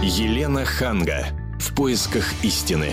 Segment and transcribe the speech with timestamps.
[0.00, 1.26] Елена Ханга.
[1.58, 2.92] В поисках истины.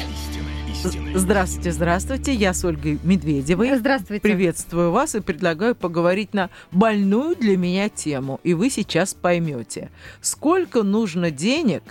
[1.14, 2.34] Здравствуйте, здравствуйте.
[2.34, 3.78] Я с Ольгой Медведевой.
[3.78, 4.22] Здравствуйте.
[4.22, 8.40] Приветствую вас и предлагаю поговорить на больную для меня тему.
[8.42, 11.84] И вы сейчас поймете, сколько нужно денег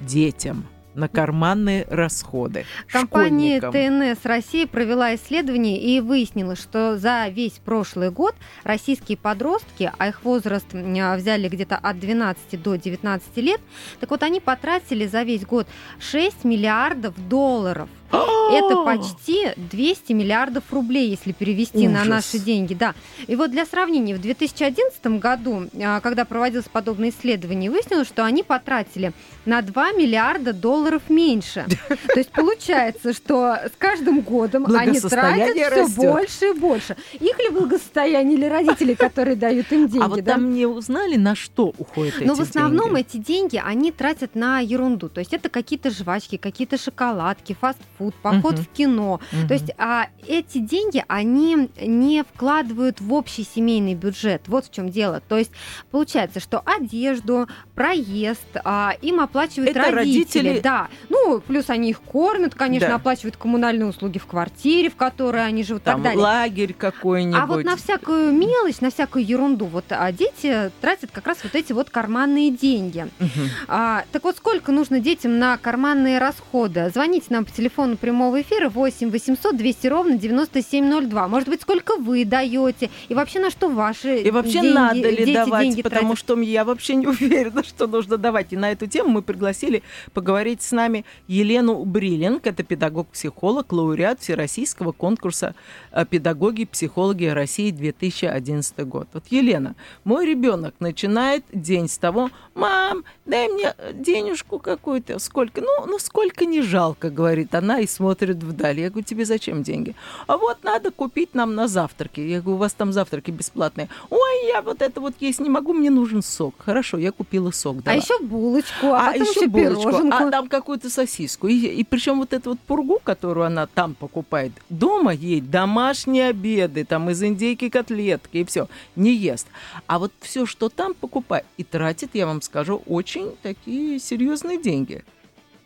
[0.00, 2.64] детям– на карманные расходы.
[2.88, 8.34] Компания ТНС России провела исследование и выяснила, что за весь прошлый год
[8.64, 13.60] российские подростки, а их возраст взяли где-то от 12 до 19 лет,
[13.98, 15.66] так вот они потратили за весь год
[16.00, 17.88] 6 миллиардов долларов
[18.52, 21.92] это почти 200 миллиардов рублей, если перевести Ужас.
[21.92, 22.74] на наши деньги.
[22.74, 22.94] Да.
[23.26, 28.42] И вот для сравнения, в 2011 году, а, когда проводилось подобное исследование, выяснилось, что они
[28.42, 29.12] потратили
[29.44, 31.66] на 2 миллиарда долларов меньше.
[31.88, 36.96] То есть получается, что с каждым годом они тратят все больше и больше.
[37.14, 40.04] Их ли благосостояние или родители, которые дают им деньги?
[40.04, 42.28] А вот там не узнали, на что уходят эти деньги?
[42.28, 45.08] Но в основном эти деньги они тратят на ерунду.
[45.08, 48.62] То есть это какие-то жвачки, какие-то шоколадки, фастфуд фастфуд, поход угу.
[48.62, 49.20] в кино.
[49.32, 49.48] Угу.
[49.48, 54.42] То есть а, эти деньги, они не вкладывают в общий семейный бюджет.
[54.46, 55.22] Вот в чем дело.
[55.28, 55.52] То есть
[55.90, 60.48] получается, что одежду, проезд а, им оплачивают Это родители.
[60.48, 60.60] родители.
[60.60, 60.88] Да.
[61.08, 62.94] Ну, плюс они их кормят, конечно, да.
[62.96, 65.82] оплачивают коммунальные услуги в квартире, в которой они живут.
[65.82, 66.20] Там так далее.
[66.20, 67.40] лагерь какой-нибудь.
[67.40, 71.54] А вот на всякую мелочь, на всякую ерунду, вот а дети тратят как раз вот
[71.54, 73.08] эти вот карманные деньги.
[73.18, 73.28] Угу.
[73.68, 76.90] А, так вот, сколько нужно детям на карманные расходы?
[76.92, 81.28] Звоните нам по телефону телефону прямого эфира 8 800 200 ровно 9702.
[81.28, 82.90] Может быть, сколько вы даете?
[83.08, 85.62] И вообще на что ваши И вообще деньги, надо ли дети давать?
[85.64, 86.18] деньги потому тратят?
[86.18, 88.52] что я вообще не уверена, что нужно давать.
[88.52, 92.46] И на эту тему мы пригласили поговорить с нами Елену Бриллинг.
[92.46, 95.54] Это педагог-психолог, лауреат Всероссийского конкурса
[95.92, 99.08] э, «Педагоги и психологи России 2011 год».
[99.12, 99.74] Вот, Елена,
[100.04, 105.18] мой ребенок начинает день с того, мам, дай мне денежку какую-то.
[105.18, 105.60] Сколько?
[105.60, 108.80] Ну, ну сколько не жалко, говорит она и смотрит вдаль.
[108.80, 109.94] Я говорю, тебе зачем деньги?
[110.26, 112.20] А вот надо купить нам на завтраки.
[112.20, 113.88] Я говорю, у вас там завтраки бесплатные.
[114.10, 116.54] Ой, я вот это вот есть не могу, мне нужен сок.
[116.58, 117.82] Хорошо, я купила сок.
[117.82, 117.92] Да.
[117.92, 120.16] А еще булочку, а, а еще, еще булочку, пироженку.
[120.16, 121.48] а там какую-то сосиску.
[121.48, 126.84] И, и причем вот эту вот пургу, которую она там покупает, дома ей домашние обеды,
[126.84, 129.46] там из индейки котлетки и все, не ест.
[129.86, 135.04] А вот все, что там покупает, и тратит, я вам скажу, очень такие серьезные деньги.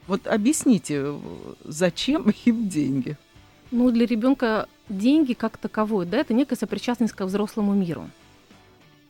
[0.06, 1.14] Вот объясните,
[1.64, 3.16] зачем им деньги?
[3.70, 8.08] Ну, для ребенка деньги как таковое, да, это некая сопричастность ко взрослому миру.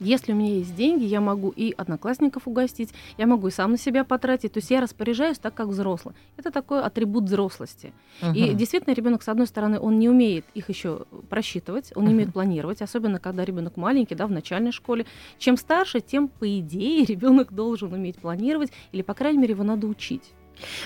[0.00, 3.78] Если у меня есть деньги, я могу и одноклассников угостить, я могу и сам на
[3.78, 4.52] себя потратить.
[4.52, 6.14] То есть я распоряжаюсь так, как взрослый.
[6.36, 7.92] Это такой атрибут взрослости.
[8.20, 8.34] Uh-huh.
[8.34, 12.14] И действительно, ребенок, с одной стороны, он не умеет их еще просчитывать, он не uh-huh.
[12.14, 15.06] умеет планировать, особенно когда ребенок маленький, да, в начальной школе.
[15.38, 19.86] Чем старше, тем, по идее, ребенок должен уметь планировать, или, по крайней мере, его надо
[19.86, 20.32] учить.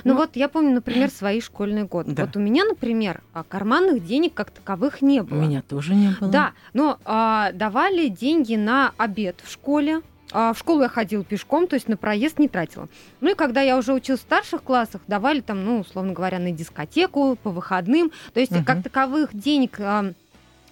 [0.05, 2.13] Ну, ну вот я помню, например, свои школьные годы.
[2.13, 2.27] Да.
[2.27, 5.39] Вот у меня, например, а, карманных денег как таковых не было.
[5.39, 6.31] У меня тоже не было.
[6.31, 10.03] Да, но а, давали деньги на обед в школе.
[10.31, 12.89] А в школу я ходила пешком, то есть на проезд не тратила.
[13.21, 16.53] Ну и когда я уже училась в старших классах, давали там, ну, условно говоря, на
[16.53, 18.13] дискотеку по выходным.
[18.35, 18.63] То есть угу.
[18.65, 20.13] как таковых денег а,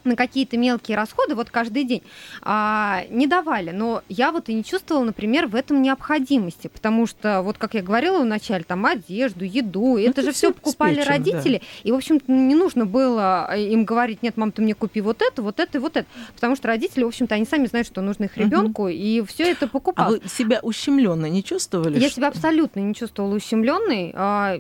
[0.06, 2.02] на какие-то мелкие расходы вот каждый день
[2.42, 3.70] а, не давали.
[3.70, 7.82] Но я вот и не чувствовала, например, в этом необходимости, потому что, вот как я
[7.82, 11.64] говорила вначале, там одежду, еду, ну, это, это же все покупали родители, да.
[11.84, 15.42] и, в общем-то, не нужно было им говорить, нет, мам, ты мне купи вот это,
[15.42, 18.24] вот это и вот это, потому что родители, в общем-то, они сами знают, что нужно
[18.24, 18.88] их ребенку, угу.
[18.88, 20.06] и все это покупал.
[20.06, 21.98] А вы себя ущемленно не чувствовали?
[21.98, 22.16] Я что...
[22.16, 24.12] себя абсолютно не чувствовала ущемленной.
[24.14, 24.56] А,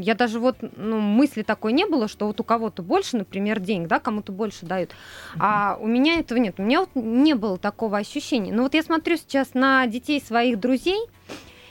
[0.00, 3.88] я даже вот, ну, мысли такой не было, что вот у кого-то больше, например, денег,
[3.88, 4.90] да, кому-то больше дают знают.
[5.38, 6.54] А у меня этого нет.
[6.58, 8.52] У меня вот не было такого ощущения.
[8.52, 11.00] Но вот я смотрю сейчас на детей своих друзей,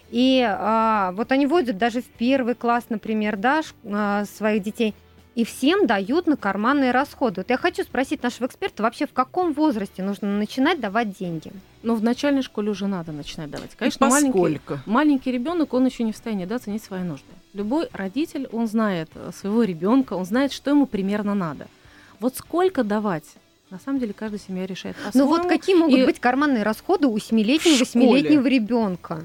[0.09, 4.95] и а, вот они водят даже в первый класс, например, да, а, своих детей,
[5.35, 7.41] и всем дают на карманные расходы.
[7.41, 11.51] Вот я хочу спросить нашего эксперта, вообще в каком возрасте нужно начинать давать деньги?
[11.83, 13.75] Ну, в начальной школе уже надо начинать давать.
[13.75, 17.27] Конечно, и маленький, маленький ребенок, он еще не в состоянии да, оценить свои нужды.
[17.53, 21.67] Любой родитель, он знает своего ребенка, он знает, что ему примерно надо.
[22.19, 23.25] Вот сколько давать?
[23.69, 24.95] На самом деле каждая семья решает.
[25.13, 26.05] Ну вот какие могут и...
[26.05, 29.23] быть карманные расходы у 7-летнего, 8-летнего ребенка?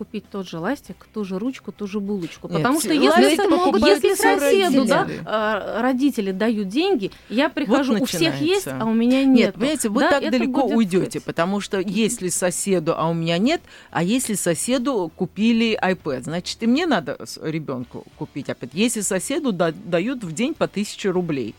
[0.00, 2.48] купить тот же ластик, ту же ручку, ту же булочку.
[2.48, 7.92] Нет, Потому что если, это могут если соседу да, а, родители дают деньги, я прихожу,
[7.92, 9.36] вот у всех есть, а у меня нет.
[9.36, 13.60] Нет, понимаете, вы да, так далеко уйдете, потому что если соседу, а у меня нет,
[13.90, 18.70] а если соседу купили iPad, значит, и мне надо ребенку купить iPad.
[18.72, 21.54] Если соседу дают в день по тысяче рублей,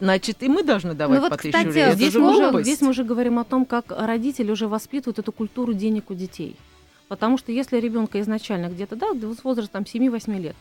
[0.00, 1.92] Значит, и мы должны давать ну, вот, по кстати, рублей.
[1.92, 5.72] Здесь мы, уже, здесь мы уже говорим о том, как родители уже воспитывают эту культуру
[5.72, 6.56] денег у детей.
[7.08, 10.56] Потому что если ребенка изначально где-то, да, с возраста там 7-8 лет,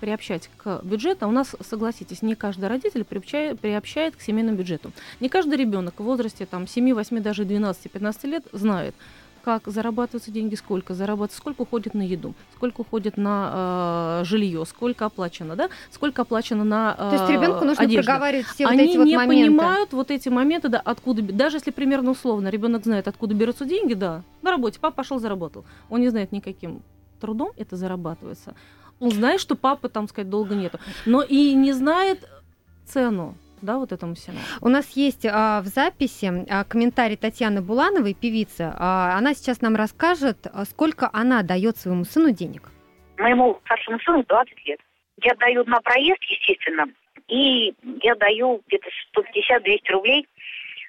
[0.00, 4.92] приобщать к бюджету, у нас, согласитесь, не каждый родитель приобщает, приобщает к семейному бюджету.
[5.20, 8.94] Не каждый ребенок в возрасте там, 7, 8, даже 12-15 лет знает,
[9.42, 15.06] как зарабатываются деньги, сколько зарабатывается, сколько уходит на еду, сколько уходит на э, жилье, сколько
[15.06, 18.06] оплачено, да, сколько оплачено на э, То есть ребенку нужно одежду.
[18.06, 19.46] проговаривать все Они вот эти вот не моменты.
[19.46, 23.94] понимают вот эти моменты, да, откуда, даже если примерно условно ребенок знает, откуда берутся деньги,
[23.94, 26.82] да, на работе, папа пошел заработал, он не знает никаким
[27.20, 28.54] трудом это зарабатывается.
[28.98, 32.28] Он знает, что папы, там сказать, долго нету, но и не знает
[32.86, 34.38] цену да, вот этому всему.
[34.60, 38.72] У нас есть а, в записи а, комментарий Татьяны Булановой, певицы.
[38.76, 42.70] А, она сейчас нам расскажет, а, сколько она дает своему сыну денег.
[43.18, 44.80] Моему старшему сыну 20 лет.
[45.22, 46.86] Я даю на проезд, естественно,
[47.28, 50.26] и я даю где-то 150-200 рублей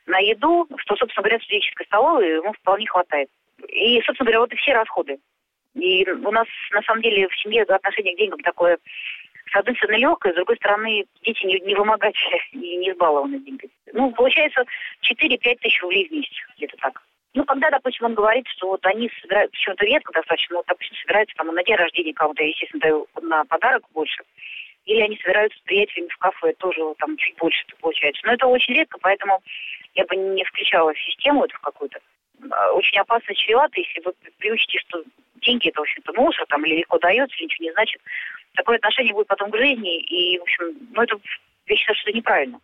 [0.08, 3.30] на еду, что, собственно говоря, студенческой столовой ему вполне хватает.
[3.68, 5.20] И, собственно говоря, вот и все расходы.
[5.76, 8.78] И у нас, на самом деле, в семье отношение к деньгам такое
[9.52, 13.72] с одной стороны, легкое, с другой стороны, дети не, не вымогательные и не избалованы деньгами.
[13.94, 14.64] Ну, получается
[15.02, 17.02] 4-5 тысяч рублей в месяц, где-то так.
[17.34, 21.36] Ну, когда, допустим, он говорит, что вот они собирают, почему-то редко достаточно, но, допустим, собираются
[21.36, 24.24] там на день рождения кого-то, я, естественно, даю на подарок больше.
[24.86, 28.22] Или они собираются с приятелями в кафе, тоже там чуть больше это получается.
[28.26, 29.42] Но это очень редко, поэтому
[29.94, 32.00] я бы не включала в систему эту какую-то.
[32.52, 35.04] А, очень опасно чревато, если вы приучите, что
[35.42, 38.02] деньги это, в общем-то, мусор, там, или легко дается, ничего не значит
[38.56, 41.18] такое отношение будет потом к жизни, и, в общем, ну, это,
[41.68, 42.60] я считаю, что это неправильно.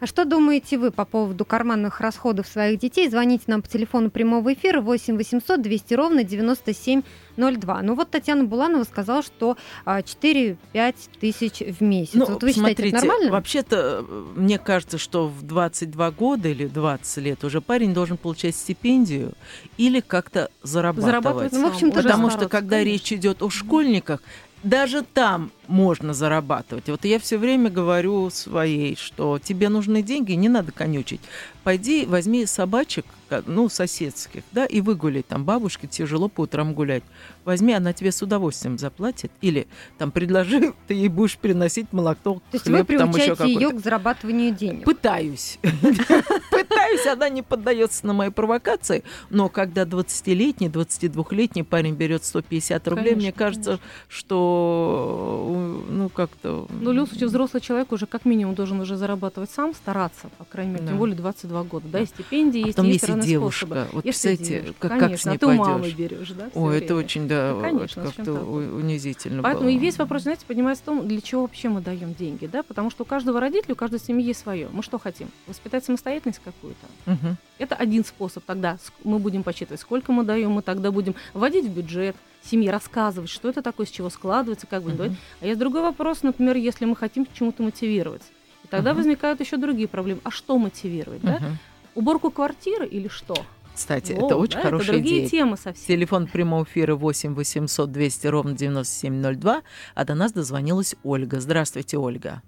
[0.00, 3.08] А что думаете вы по поводу карманных расходов своих детей?
[3.08, 7.82] Звоните нам по телефону прямого эфира 8 800 200 ровно 9702.
[7.82, 9.56] Ну вот Татьяна Буланова сказала, что
[9.86, 12.14] 4-5 а, тысяч в месяц.
[12.14, 13.32] Ну, вот вы смотрите, считаете, это нормально?
[13.32, 14.04] Вообще-то,
[14.36, 19.32] мне кажется, что в 22 года или 20 лет уже парень должен получать стипендию
[19.76, 21.04] или как-то зарабатывать.
[21.06, 22.92] зарабатывать ну, в общем Потому что, когда конечно.
[22.92, 24.20] речь идет о школьниках,
[24.64, 26.88] даже там можно зарабатывать.
[26.88, 31.20] Вот я все время говорю своей, что тебе нужны деньги, не надо конючить.
[31.62, 33.04] Пойди, возьми собачек,
[33.46, 35.22] ну, соседских, да, и выгуляй.
[35.22, 37.02] Там бабушке тяжело по утрам гулять.
[37.44, 39.30] Возьми, она тебе с удовольствием заплатит.
[39.40, 39.66] Или
[39.98, 43.80] там предложи, ты ей будешь приносить молоко, То есть хлеб, вы там еще ее к
[43.80, 44.84] зарабатыванию денег?
[44.84, 45.58] Пытаюсь.
[46.50, 53.14] Пытаюсь, она не поддается на мои провокации, но когда 20-летний, 22-летний парень берет 150 рублей,
[53.14, 56.66] мне кажется, что ну как-то...
[56.70, 60.44] Ну, в любом случае, взрослый человек уже как минимум должен уже зарабатывать сам, стараться, по
[60.44, 61.88] крайней мере, тем более 22 года.
[61.88, 62.78] Да, и стипендии а есть
[63.26, 63.88] девушка.
[63.92, 65.66] Вот, представляете, как, конечно, как с ней а ты пойдешь?
[65.66, 66.50] у мамы берешь, да?
[66.54, 69.74] Ой, это очень, да, ну, конечно, как-то унизительно Поэтому было.
[69.74, 72.62] и весь вопрос, знаете, поднимается в том, для чего вообще мы даем деньги, да?
[72.62, 74.68] Потому что у каждого родителя, у каждой семьи есть свое.
[74.72, 75.28] Мы что хотим?
[75.46, 76.86] Воспитать самостоятельность какую-то?
[77.10, 77.36] Угу.
[77.58, 78.44] Это один способ.
[78.44, 83.30] Тогда мы будем подсчитывать, сколько мы даем, мы тогда будем вводить в бюджет, семье рассказывать,
[83.30, 84.90] что это такое, с чего складывается, как бы.
[84.90, 85.14] Uh-huh.
[85.40, 88.22] А есть другой вопрос, например, если мы хотим чему-то мотивировать.
[88.64, 88.96] И тогда uh-huh.
[88.96, 90.20] возникают еще другие проблемы.
[90.24, 91.40] А что мотивировать, uh-huh.
[91.40, 91.58] да?
[91.94, 93.34] Уборку квартиры или что?
[93.74, 95.28] Кстати, О, это очень да, хорошая это другие идея.
[95.30, 95.96] темы совсем.
[95.96, 99.62] Телефон прямого эфира 8 800 200 ровно 9702,
[99.94, 101.40] а до нас дозвонилась Ольга.
[101.40, 102.42] Здравствуйте, Ольга.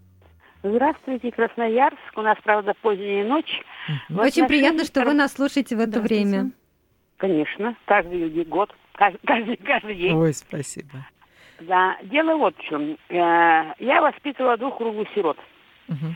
[0.62, 1.98] Здравствуйте, Красноярск.
[2.16, 3.60] У нас, правда, поздняя ночь.
[4.10, 4.20] Угу.
[4.20, 6.50] Очень приятно, что вы нас слушаете в это время.
[7.16, 10.16] Конечно, каждый год, каждый, каждый, каждый день.
[10.16, 11.06] Ой, спасибо.
[11.60, 12.98] Да, дело вот в чем.
[13.08, 15.38] Э, я воспитывала двух круглых сирот.
[15.88, 16.14] Угу.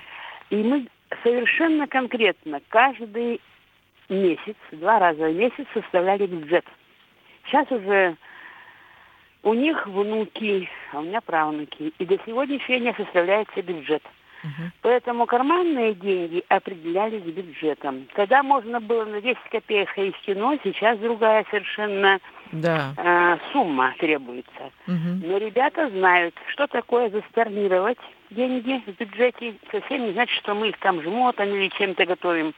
[0.50, 0.88] И мы
[1.23, 3.40] совершенно конкретно каждый
[4.09, 6.64] месяц, два раза в месяц составляли бюджет.
[7.47, 8.17] Сейчас уже
[9.43, 11.93] у них внуки, а у меня правнуки.
[11.99, 14.02] И до сегодняшнего дня составляется бюджет.
[14.42, 14.70] Угу.
[14.82, 18.06] Поэтому карманные деньги определялись бюджетом.
[18.14, 22.20] Когда можно было на 10 копеек ходить в кино, сейчас другая совершенно
[22.52, 22.94] да.
[22.97, 24.70] э, сумма требуется.
[24.87, 25.26] Угу.
[25.26, 27.99] Но ребята знают, что такое засторнировать
[28.30, 29.54] деньги в бюджете.
[29.70, 32.54] Совсем не значит, что мы их там жмотом или чем-то готовим.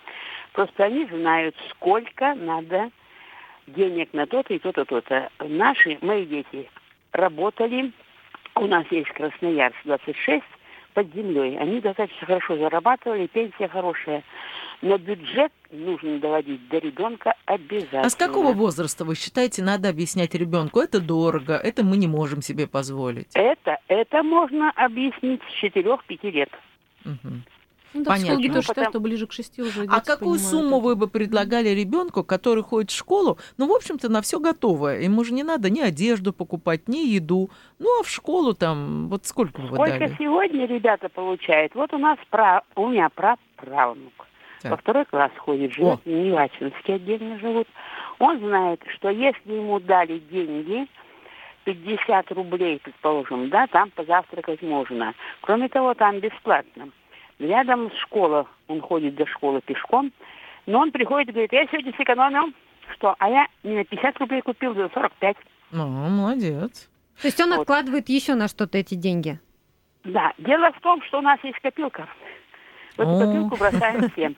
[0.53, 2.91] Просто они знают, сколько надо
[3.67, 5.31] денег на то-то и то-то, то-то.
[5.41, 6.69] Наши, мои дети
[7.13, 7.93] работали.
[8.55, 10.45] У нас есть Красноярск 26
[10.95, 11.59] под землей.
[11.59, 14.23] Они достаточно хорошо зарабатывали, пенсия хорошая.
[14.81, 18.03] Но бюджет нужно доводить до ребенка обязательно.
[18.03, 20.81] А с какого возраста вы считаете, надо объяснять ребенку?
[20.81, 23.29] Это дорого, это мы не можем себе позволить.
[23.35, 26.51] Это, это можно объяснить с 4-5 лет.
[27.05, 27.33] Угу.
[27.95, 28.49] Ну, да, Понятно.
[28.49, 30.85] тоже считают, что ближе к шести уже А какую сумму это.
[30.87, 35.01] вы бы предлагали ребенку, который ходит в школу, ну, в общем-то, на все готовое?
[35.01, 37.51] Ему же не надо ни одежду покупать, ни еду.
[37.79, 40.17] Ну, а в школу там, вот сколько вы Сколько дали?
[40.19, 41.75] сегодня ребята получают?
[41.75, 42.63] Вот у нас, пра...
[42.77, 44.13] у меня праправнук.
[44.63, 47.67] во второй класс ходит, живет в Невачинске, отдельно живут.
[48.19, 50.87] Он знает, что если ему дали деньги,
[51.65, 55.15] 50 рублей, предположим, да, там позавтракать можно.
[55.43, 56.89] Кроме того, там бесплатно.
[57.43, 60.13] Рядом школа, он ходит до школы пешком,
[60.67, 62.53] но он приходит и говорит, я сегодня сэкономил,
[62.93, 65.37] что, а я не на 50 рублей купил, за 45.
[65.73, 66.89] Ну, молодец.
[67.21, 67.63] То есть он вот.
[67.63, 69.41] откладывает еще на что-то эти деньги?
[70.05, 70.33] Да.
[70.39, 72.07] Дело в том, что у нас есть копилка.
[72.97, 74.37] В эту копилку бросаем всем.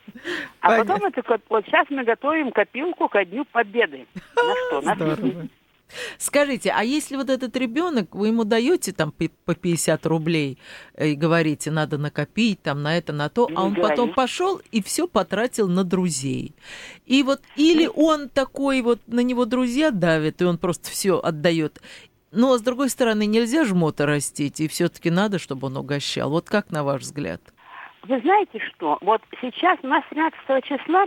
[0.61, 4.07] А потом это, вот сейчас мы готовим копилку ко Дню Победы.
[4.35, 4.81] На что?
[4.81, 5.49] На.
[6.19, 10.59] Скажите, а если вот этот ребенок, вы ему даете там по 50 рублей
[10.95, 14.83] э, и говорите, надо накопить там на это, на то, а он потом пошел и
[14.83, 16.55] все потратил на друзей.
[17.07, 21.81] И вот или он такой вот на него друзья давят, и он просто все отдает.
[22.33, 26.31] Но с другой стороны, нельзя жмота растить, и все-таки надо, чтобы он угощал.
[26.31, 27.41] Вот как на ваш взгляд?
[28.09, 28.99] Вы знаете что?
[29.01, 31.05] Вот сейчас у нас 13 числа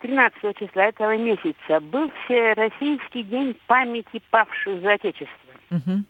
[0.00, 5.52] 13 числа этого месяца был Всероссийский день памяти павших за Отечество.
[5.70, 6.02] Угу.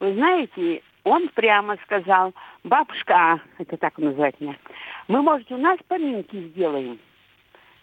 [0.00, 2.32] Вы знаете, он прямо сказал,
[2.64, 4.56] бабушка, а, это так называть меня,
[5.08, 6.98] мы, может, у нас поминки сделаем.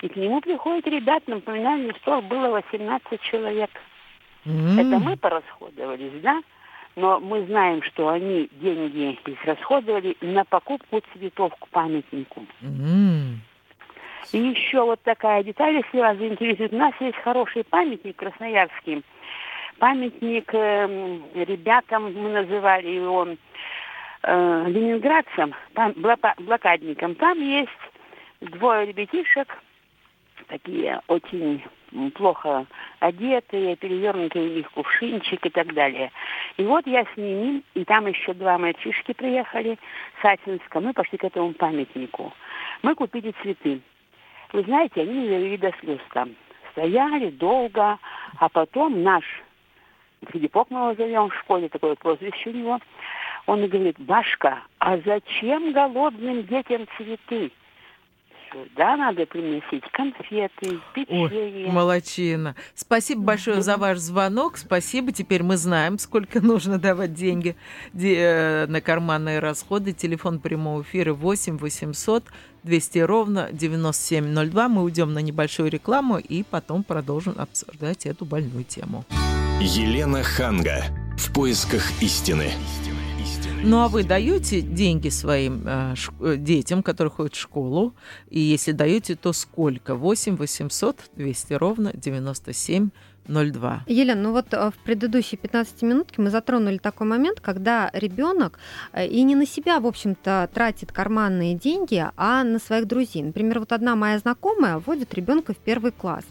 [0.02, 3.70] И к нему приходят ребята, напоминальный стол было 18 человек.
[4.46, 4.80] Mm.
[4.80, 6.42] Это мы порасходовались, да?
[6.96, 12.46] Но мы знаем, что они деньги израсходовали на покупку цветов к памятнику.
[12.62, 13.36] Mm.
[14.32, 16.74] И еще вот такая деталь, если вас заинтересует.
[16.74, 19.04] У нас есть хороший памятник красноярский.
[19.80, 23.28] Памятник э, ребятам, мы называли его
[24.24, 25.94] э, ленинградцам, там,
[26.38, 27.16] блокадникам.
[27.16, 27.70] Там есть
[28.42, 29.58] двое ребятишек,
[30.48, 31.64] такие очень
[32.14, 32.66] плохо
[33.00, 36.12] одетые, перевернутые у них кувшинчик и так далее.
[36.58, 39.78] И вот я с ними, и там еще два мальчишки приехали
[40.22, 42.34] с Атинска, мы пошли к этому памятнику.
[42.84, 43.82] Мы купили цветы.
[44.54, 46.36] Вы знаете, они довели до слез там.
[46.72, 47.98] Стояли долго,
[48.38, 49.24] а потом наш
[50.28, 52.80] Филиппок мы его зовем в школе, такое прозвище у него,
[53.46, 57.52] он и говорит, Башка, а зачем голодным детям цветы?
[58.52, 61.68] сюда надо приносить конфеты, печенье.
[61.68, 62.56] Ой, молодчина.
[62.74, 64.58] Спасибо большое за ваш звонок.
[64.58, 65.12] Спасибо.
[65.12, 67.56] Теперь мы знаем, сколько нужно давать деньги
[67.94, 69.94] э, на карманные расходы.
[69.94, 72.24] Телефон прямого эфира 8 800
[72.64, 74.70] 200 ровно 9702.
[74.70, 79.06] Мы уйдем на небольшую рекламу и потом продолжим обсуждать эту больную тему.
[79.62, 80.86] Елена Ханга.
[81.18, 82.52] В поисках истины.
[83.62, 87.94] Ну а вы даете деньги своим э, ш- детям, которые ходят в школу?
[88.30, 89.96] И если даете, то сколько?
[89.96, 92.90] 8 800 200 ровно 97
[93.30, 93.84] 02.
[93.88, 98.60] Елена, ну вот э, в предыдущей 15 минутке мы затронули такой момент, когда ребенок
[98.92, 103.24] э, и не на себя, в общем-то, тратит карманные деньги, а на своих друзей.
[103.24, 106.26] Например, вот одна моя знакомая вводит ребенка в первый класс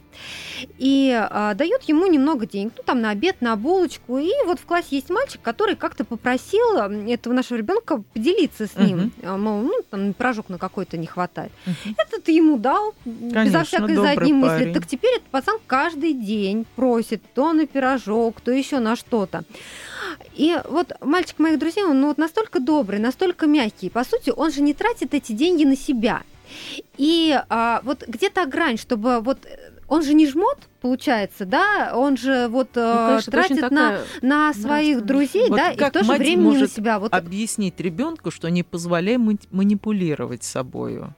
[0.79, 4.19] и а, дает ему немного денег, ну там на обед, на булочку.
[4.19, 9.13] И вот в классе есть мальчик, который как-то попросил этого нашего ребенка поделиться с ним,
[9.21, 9.37] uh-huh.
[9.37, 11.53] мол, ну там пирожок на какой-то не хватает.
[11.67, 11.95] Uh-huh.
[11.97, 14.73] Это ты ему дал Конечно, безо всякой задней мысли.
[14.73, 19.45] Так теперь этот пацан каждый день просит то на пирожок, то еще на что-то.
[20.35, 23.91] И вот мальчик моих друзей, он ну, вот настолько добрый, настолько мягкий.
[23.91, 26.23] По сути, он же не тратит эти деньги на себя.
[26.97, 29.39] И а, вот где-то грань, чтобы вот
[29.89, 34.53] он же не жмот, получается, да, он же вот ну, э, конечно, тратит на, на
[34.53, 36.99] своих друзей, вот да, и в то же время может на себя.
[36.99, 37.13] Вот...
[37.13, 41.15] объяснить ребенку, что не позволяй манипулировать собою?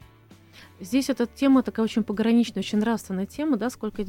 [0.78, 4.02] Здесь эта тема такая очень пограничная, очень нравственная тема, да, сколько,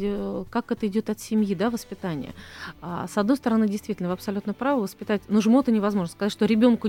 [0.50, 2.34] как это идет от семьи, да, воспитания.
[2.82, 6.88] А, с одной стороны, действительно, вы абсолютно правы, воспитать, ну, жмота невозможно сказать, что ребенку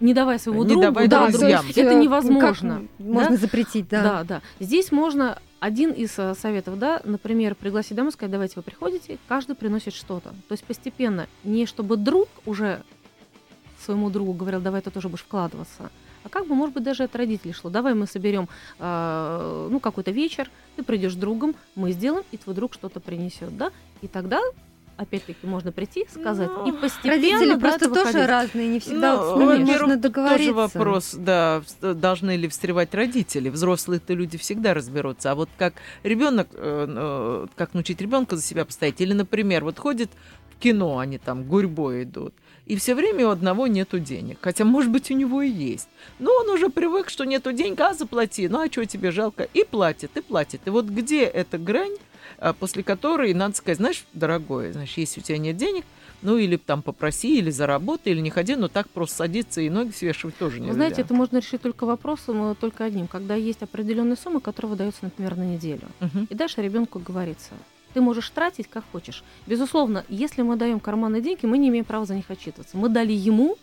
[0.00, 1.64] не давай своему не другу, давай да, друзьям.
[1.68, 2.88] это невозможно.
[2.96, 3.36] Как можно да?
[3.36, 4.02] запретить, да.
[4.02, 4.42] Да, да.
[4.58, 9.54] Здесь можно один из э, советов, да, например, пригласить домой, сказать, давайте вы приходите, каждый
[9.54, 10.30] приносит что-то.
[10.30, 12.82] То есть постепенно, не чтобы друг уже
[13.78, 15.90] своему другу говорил, давай ты тоже будешь вкладываться,
[16.22, 17.70] а как бы, может быть, даже от родителей шло.
[17.70, 18.48] Давай мы соберем,
[18.78, 23.70] э, ну, какой-то вечер, ты придешь другом, мы сделаем, и твой друг что-то принесет, да,
[24.00, 24.40] и тогда
[25.00, 27.16] опять-таки можно прийти, сказать, ну, и постепенно...
[27.16, 28.28] Родители просто тоже выходить.
[28.28, 30.38] разные, не всегда ну, вот с ними можно договориться.
[30.38, 33.48] тоже вопрос, да, должны ли встревать родители.
[33.48, 35.30] Взрослые-то люди всегда разберутся.
[35.32, 39.00] А вот как ребенок, э, э, как научить ребенка за себя постоять?
[39.00, 40.10] Или, например, вот ходит
[40.54, 42.34] в кино, они там гурьбой идут,
[42.66, 44.38] и все время у одного нету денег.
[44.42, 45.88] Хотя, может быть, у него и есть.
[46.18, 48.48] Но он уже привык, что нету денег, а заплати.
[48.48, 49.48] Ну, а что тебе жалко?
[49.54, 50.60] И платит, и платит.
[50.66, 51.96] И вот где эта грань,
[52.58, 55.84] после которой надо сказать, знаешь, дорогой, значит, если у тебя нет денег,
[56.22, 59.90] Ну или там попроси, или заработай, или не ходи, но так просто садиться и ноги
[59.90, 60.72] свешивать тоже нельзя.
[60.72, 64.70] Вы знаете, это можно решить только вопросом, э, только одним, когда есть определенная сумма, которая
[64.70, 65.88] выдается, например, на неделю.
[66.00, 66.26] Мгм.
[66.28, 67.52] И дальше ребенку говорится,
[67.94, 69.24] ты можешь тратить как хочешь.
[69.46, 72.76] Безусловно, если мы даем карманные деньги, мы не имеем права за них отчитываться.
[72.76, 73.56] Мы дали ему,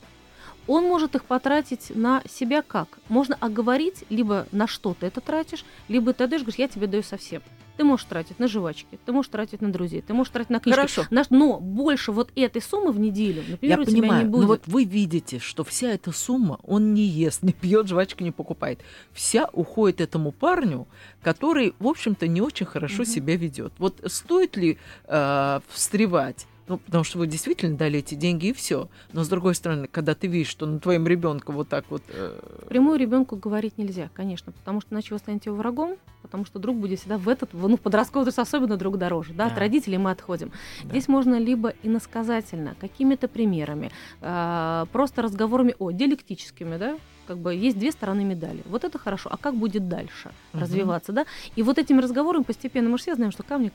[0.67, 2.99] он может их потратить на себя как?
[3.09, 7.03] Можно оговорить, либо на что ты это тратишь, либо ты даешь, говоришь, я тебе даю
[7.03, 7.41] совсем.
[7.77, 10.79] Ты можешь тратить на жвачки, ты можешь тратить на друзей, ты можешь тратить на книжки.
[10.79, 11.05] Хорошо.
[11.11, 14.31] На- но больше вот этой суммы в неделю, например, Я у тебя понимаю, не но
[14.37, 14.47] будет.
[14.47, 18.79] вот вы видите, что вся эта сумма он не ест, не пьет, жвачки не покупает.
[19.13, 20.87] Вся уходит этому парню,
[21.21, 23.05] который, в общем-то, не очень хорошо Мгм.
[23.05, 23.71] себя ведет.
[23.77, 26.47] Вот стоит ли э, встревать?
[26.67, 28.89] Ну, потому что вы действительно дали эти деньги и все.
[29.13, 32.03] Но с другой стороны, когда ты видишь, что на твоим ребенком вот так вот.
[32.09, 36.59] э, Прямую ребенку говорить нельзя, конечно, потому что иначе вы станете его врагом, потому что
[36.59, 39.61] друг будет всегда в этот, ну, в подростковый возраст особенно друг дороже, да, от Да.
[39.61, 40.51] родителей мы отходим.
[40.83, 40.89] Да.
[40.89, 43.89] Здесь можно либо иносказательно, какими-то примерами,
[44.21, 46.97] а, просто разговорами, о, диалектическими, да,
[47.27, 48.61] как бы есть две стороны медали.
[48.65, 50.61] Вот это хорошо, а как будет дальше Мгм.
[50.63, 51.25] развиваться, да?
[51.57, 53.71] И вот этими разговорами постепенно, мы же все знаем, что камни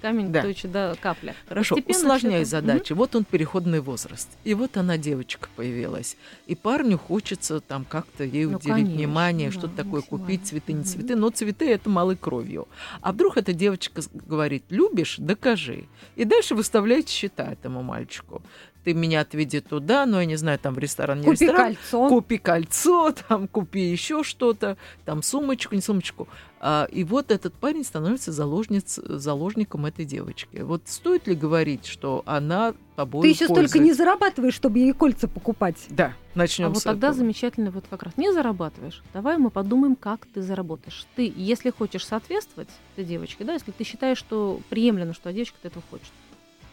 [0.00, 0.42] камень Да.
[0.42, 1.34] точит, да, капля.
[1.48, 2.92] Хорошо, Постепенно усложняй задачи.
[2.92, 4.28] Вот он переходный возраст.
[4.44, 6.16] И вот она, девочка, появилась.
[6.46, 10.72] И парню хочется там как-то ей Ну, уделить конечно, внимание, да, что-то такое купить, цветы,
[10.72, 10.86] не Мгм.
[10.86, 11.16] цветы.
[11.16, 12.68] Но цветы это малой кровью.
[13.00, 15.84] А вдруг эта девочка говорит, любишь, докажи.
[16.16, 18.42] И дальше выставляет счета этому мальчику.
[18.88, 21.74] Ты меня отведи туда, но я не знаю, там в ресторан, не Купи ресторан.
[21.74, 22.08] кольцо.
[22.08, 26.26] Купи кольцо, там купи еще что-то, там сумочку, не сумочку.
[26.58, 30.62] А, и вот этот парень становится заложниц, заложником этой девочки.
[30.62, 35.28] Вот стоит ли говорить, что она тобой Ты еще столько не зарабатываешь, чтобы ей кольца
[35.28, 35.76] покупать.
[35.90, 37.18] Да, начнем А вот с тогда этого.
[37.18, 39.02] замечательно, вот как раз не зарабатываешь.
[39.12, 41.06] Давай мы подумаем, как ты заработаешь.
[41.14, 45.84] Ты, если хочешь соответствовать этой девочке, да, если ты считаешь, что приемлемо, что девочка этого
[45.90, 46.08] хочет,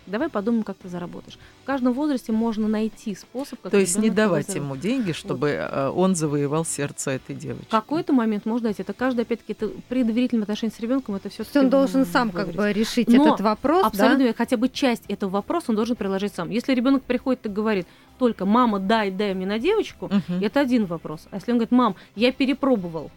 [0.05, 1.37] давай подумаем, как ты заработаешь.
[1.63, 5.49] В каждом возрасте можно найти способ, как То есть не давать его ему деньги, чтобы
[5.49, 7.65] э, он завоевал сердце этой девочки.
[7.65, 8.79] В какой-то момент можно дать.
[8.79, 12.05] Это каждый, опять-таки, это при доверительном отношении с ребенком, это все То есть он должен
[12.05, 14.33] сам как бы решить Но этот вопрос, Абсолютно, да?
[14.33, 16.49] хотя бы часть этого вопроса он должен приложить сам.
[16.49, 20.43] Если ребенок приходит и говорит, только мама, дай, дай мне на девочку, Мгм.
[20.43, 21.27] это один вопрос.
[21.31, 23.11] А если он говорит, мам, я перепробовал,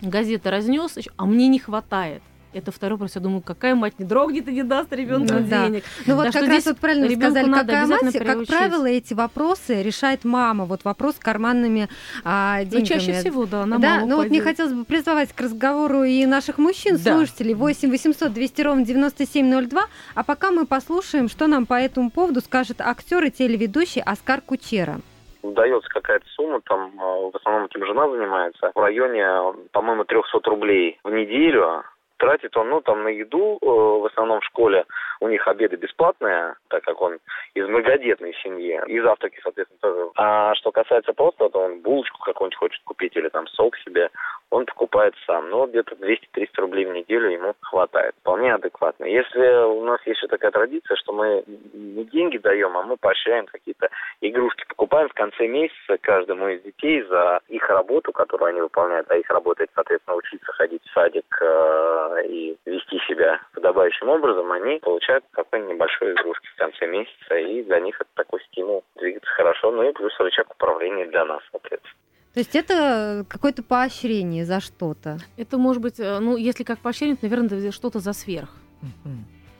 [0.00, 2.22] газета разнес, а мне не хватает.
[2.54, 3.14] Это второй вопрос.
[3.14, 5.66] Я думаю, какая мать не дрогнет и не даст ребенку Ну да.
[5.68, 5.84] денег.
[6.06, 9.82] Ну вот Да, как раз вот правильно сказали, надо какая мать, как правило, эти вопросы
[9.82, 10.66] решает мама.
[10.66, 11.88] Вот вопрос с карманными
[12.24, 12.84] а, Ну, деньгами.
[12.84, 16.58] чаще всего, да, на да, ну вот мне хотелось бы призвать к разговору и наших
[16.58, 17.16] мужчин, Да.
[17.16, 19.82] слушателей, 8 800 200 ровно 9702.
[20.14, 25.00] А пока мы послушаем, что нам по этому поводу скажет актер и телеведущий Оскар Кучера.
[25.42, 29.24] дается какая-то сумма, там э, в основном этим жена занимается, в районе,
[29.72, 31.82] по-моему, 300 рублей в неделю.
[32.22, 34.84] Тратит он, ну, там, на еду, э, в основном в школе,
[35.18, 37.18] у них обеды бесплатные, так как он
[37.54, 40.10] из многодетной семьи, и завтраки, соответственно, тоже.
[40.14, 44.08] А что касается просто, то он булочку какую-нибудь хочет купить или там сок себе,
[44.50, 45.48] он покупает сам.
[45.48, 48.14] Ну, где-то 200-300 рублей в неделю ему хватает.
[48.20, 49.04] Вполне адекватно.
[49.04, 53.46] Если у нас есть еще такая традиция, что мы не деньги даем, а мы поощряем
[53.46, 53.88] какие-то
[54.20, 59.16] игрушки, покупаем в конце месяца каждому из детей за их работу, которую они выполняют, а
[59.16, 64.78] их работа, это, соответственно, учиться ходить в садик э, и вести себя подобающим образом, они
[64.78, 69.70] получают какой-нибудь небольшой игрушки в конце месяца, и для них это такой стимул двигаться хорошо,
[69.70, 71.94] ну и плюс рычаг управления для нас, соответственно.
[72.34, 75.18] То есть это какое-то поощрение за что-то.
[75.36, 78.48] Это может быть, э, ну, если как поощрение, то, наверное, что-то за сверх.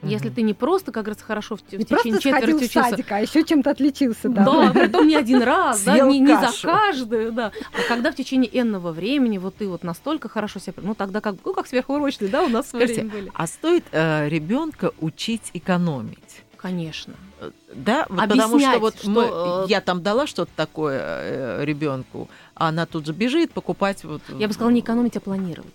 [0.03, 0.11] Мгм.
[0.11, 2.71] Если ты не просто, как говорится, хорошо в, в Не течение просто сходил четверти в
[2.71, 4.29] учился, садик, а еще чем-то отличился.
[4.29, 4.73] Да, там.
[4.73, 7.53] притом не один раз, да, не, не за каждую, да.
[7.73, 11.37] А когда в течение энного времени вот ты вот настолько хорошо себя, ну тогда как,
[11.45, 13.31] ну как сверхурочный, да, у нас в Скажите, были.
[13.33, 16.43] А стоит э, ребенка учить экономить?
[16.57, 17.15] Конечно.
[17.41, 22.29] Э, Да, вот потому что вот что, мы- э, я там дала что-то такое ребенку,
[22.55, 24.23] а она тут же бежит покупать вот.
[24.37, 25.75] Я бы сказала, не экономить, а планировать.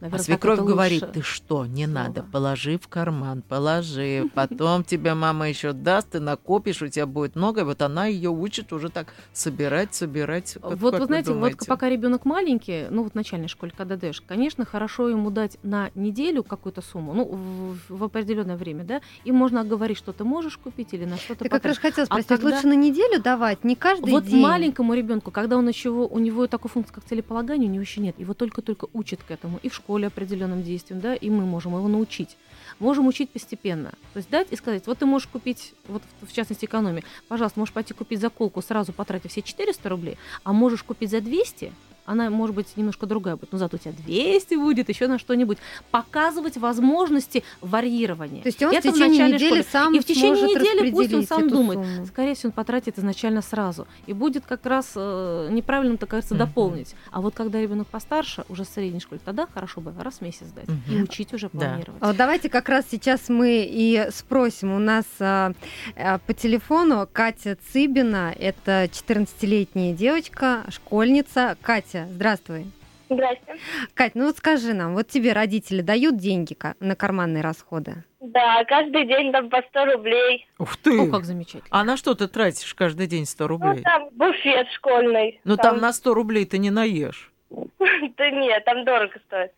[0.00, 1.12] А Наверное, так свекровь говорит, лучше.
[1.14, 1.98] ты что, не слово.
[1.98, 7.34] надо, положи в карман, положи, потом тебе мама еще даст, ты накопишь, у тебя будет
[7.34, 7.62] много.
[7.62, 10.54] И вот она ее учит уже так собирать, собирать.
[10.62, 11.66] Как- Вот как вы знаете, вот думаете?
[11.66, 15.90] пока ребенок маленький, ну вот в начальной школе, когда даешь, конечно, хорошо ему дать на
[15.96, 20.58] неделю какую-то сумму, ну в, в определенное время, да, и можно говорить, что ты можешь
[20.58, 23.64] купить или на что-то Ты как раз хотела А спросить, когда- лучше на неделю давать,
[23.64, 24.40] не каждый Вот день.
[24.40, 28.14] маленькому ребенку, когда он еще у него такой функции, как целеполагание, у него еще нет.
[28.20, 31.88] Его только-только учат к этому и в школе определенным действиям, да, и мы можем его
[31.88, 32.36] научить.
[32.78, 33.90] Можем учить постепенно.
[34.12, 37.72] То есть дать и сказать, вот ты можешь купить, вот в частности экономии, пожалуйста, можешь
[37.72, 41.72] пойти купить заколку, сразу потратив все 400 рублей, а можешь купить за 200,
[42.08, 45.58] она может быть немножко другая будет, но зато у тебя 200 будет, еще на что-нибудь.
[45.90, 48.42] Показывать возможности варьирования.
[48.42, 49.64] То есть он Это в течение недели школы.
[49.70, 51.78] сам И в течение недели пусть он сам думает.
[51.78, 52.06] сумму.
[52.06, 53.86] Скорее всего, он потратит изначально сразу.
[54.06, 56.46] И будет как раз э, неправильно, так кажется, Мгм.
[56.46, 56.94] дополнить.
[57.10, 60.46] А вот когда ребенок постарше, уже в средней школе, тогда хорошо бы раз в месяц
[60.54, 60.68] дать.
[60.88, 61.02] И Мгм.
[61.04, 61.58] учить уже Да.
[61.58, 62.00] планировать.
[62.02, 64.72] А вот Давайте как раз сейчас мы и спросим.
[64.72, 65.52] У нас а,
[65.96, 68.34] а, по телефону Катя Цыбина.
[68.38, 71.56] Это 14-летняя девочка, школьница.
[71.62, 72.66] Катя, здравствуй.
[73.10, 73.56] Здрасте.
[73.94, 78.04] Кать, ну вот скажи нам, вот тебе родители дают деньги на карманные расходы?
[78.20, 80.46] Да, каждый день там по 100 рублей.
[80.58, 81.00] Ух ты!
[81.00, 81.64] О, как замечательно.
[81.70, 83.82] А на что ты тратишь каждый день 100 Ну, рублей?
[83.82, 85.40] там буфет школьный.
[85.44, 87.32] Ну там на 100 рублей ты не наешь.
[88.18, 89.52] Да нет, там дорого стоит.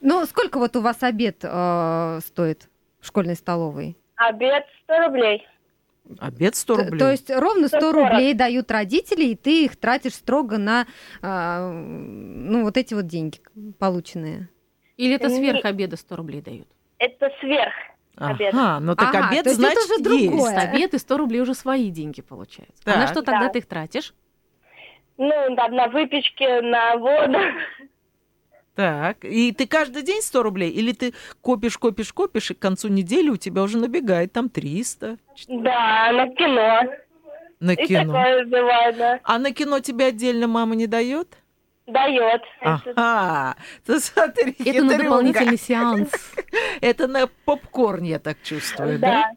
[0.00, 2.68] Ну, сколько вот у вас обед э, стоит
[3.00, 3.96] в школьной столовой?
[4.16, 5.46] Обед 100 рублей.
[6.18, 6.98] Обед 100 Т- рублей.
[6.98, 8.10] То есть ровно 100 140.
[8.12, 10.86] рублей дают родители, и ты их тратишь строго на
[11.22, 13.38] а, ну, вот эти вот деньги
[13.78, 14.48] полученные.
[14.96, 16.66] Или это сверх обеда 100 рублей дают?
[16.98, 17.72] Это сверх.
[18.16, 18.52] обед.
[18.52, 20.30] Ага, ну так Ага, обед то есть это значит уже есть.
[20.30, 20.52] другое.
[20.54, 22.82] Есть обед и 100 рублей уже свои деньги получаются.
[22.86, 23.08] А на Так.
[23.10, 23.48] что тогда Да.
[23.50, 24.14] ты их тратишь?
[25.18, 27.38] Ну, там на выпечке, на воду.
[28.78, 30.70] Так, и ты каждый день 100 рублей?
[30.70, 35.18] Или ты копишь, копишь, копишь, и к концу недели у тебя уже набегает там 300
[35.48, 36.82] Да, на кино.
[37.58, 38.12] на И кино?
[38.12, 39.18] такое бывает, да.
[39.24, 41.38] А на кино тебе отдельно мама не дает?
[41.88, 42.42] Дает.
[42.62, 46.10] Ага, ты смотри, Это на дополнительный сеанс.
[46.80, 49.32] Это на попкорн, я так чувствую, да?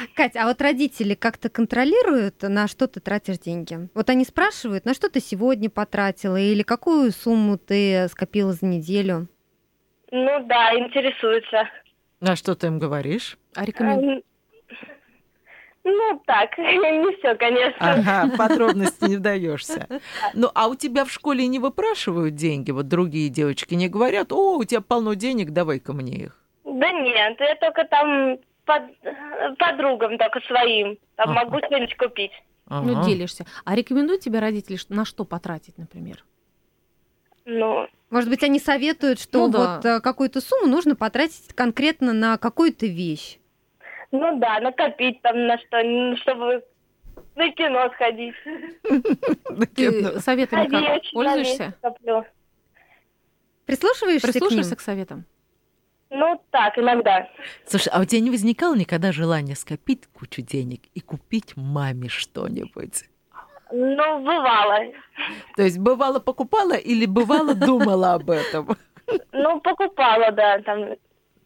[0.00, 0.06] Да.
[0.14, 3.88] Кать, а вот родители как-то контролируют, на что ты тратишь деньги?
[3.94, 9.28] Вот они спрашивают, на что ты сегодня потратила, или какую сумму ты скопила за неделю?
[10.10, 11.68] Ну да, интересуется.
[12.20, 13.38] А что ты им говоришь?
[13.54, 14.22] А рекомен- Эм,
[15.84, 17.76] Ну так, не все, конечно.
[17.80, 19.88] Ага, подробности не вдаешься.
[20.34, 22.70] Ну, а у тебя в школе не выпрашивают деньги?
[22.70, 26.38] Вот другие девочки не говорят, о, у тебя полно денег, давай-ка мне их.
[26.64, 30.98] Да нет, я только там под- подругам только своим.
[31.16, 31.44] Там Ага.
[31.44, 32.32] могу что-нибудь купить.
[32.68, 33.04] Ну, Ага.
[33.08, 33.44] делишься.
[33.64, 36.24] А рекомендуют тебе родители на что потратить, например?
[37.44, 39.76] Ну, Может быть, они советуют, что Ну да.
[39.76, 43.38] вот э, какую-то сумму нужно потратить конкретно на какую-то вещь.
[44.12, 46.62] ну да, накопить там на что, ну, чтобы
[47.34, 48.34] на кино сходить.
[49.74, 51.74] Ты советами как пользуешься?
[53.66, 55.24] Прислушиваешься к советам?
[56.14, 57.26] Ну так, иногда.
[57.66, 63.04] Слушай, а у тебя не возникало никогда желания скопить кучу денег и купить маме что-нибудь?
[63.72, 64.78] Ну, бывало.
[65.56, 68.76] То есть бывало покупала или бывало думала об этом?
[69.32, 70.84] Ну, покупала, да, там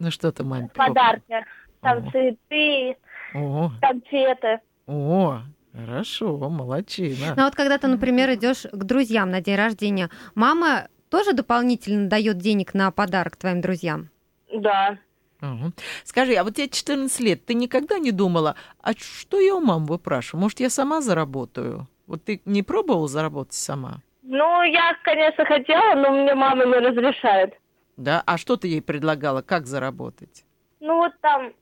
[0.00, 0.88] Ну что ты маме покупала?
[0.88, 1.46] подарки.
[1.82, 2.96] Там цветы,
[3.34, 4.58] О, конфеты.
[4.88, 7.34] о, хорошо, молодчина.
[7.36, 12.08] Ну а вот когда ты, например, идешь к друзьям на день рождения, мама тоже дополнительно
[12.08, 14.08] дает денег на подарок твоим друзьям?
[14.52, 14.98] Да.
[15.40, 15.72] Ага.
[16.04, 19.86] Скажи, а вот тебе 14 лет, ты никогда не думала, а что я у мамы
[19.86, 20.42] выпрашиваю?
[20.42, 21.86] Может, я сама заработаю?
[22.06, 24.02] Вот ты не пробовала заработать сама?
[24.22, 27.54] Ну, я, конечно, хотела, но мне мама не разрешает.
[27.96, 28.22] Да?
[28.26, 29.42] А что ты ей предлагала?
[29.42, 30.44] Как заработать?
[30.80, 31.52] Ну, вот там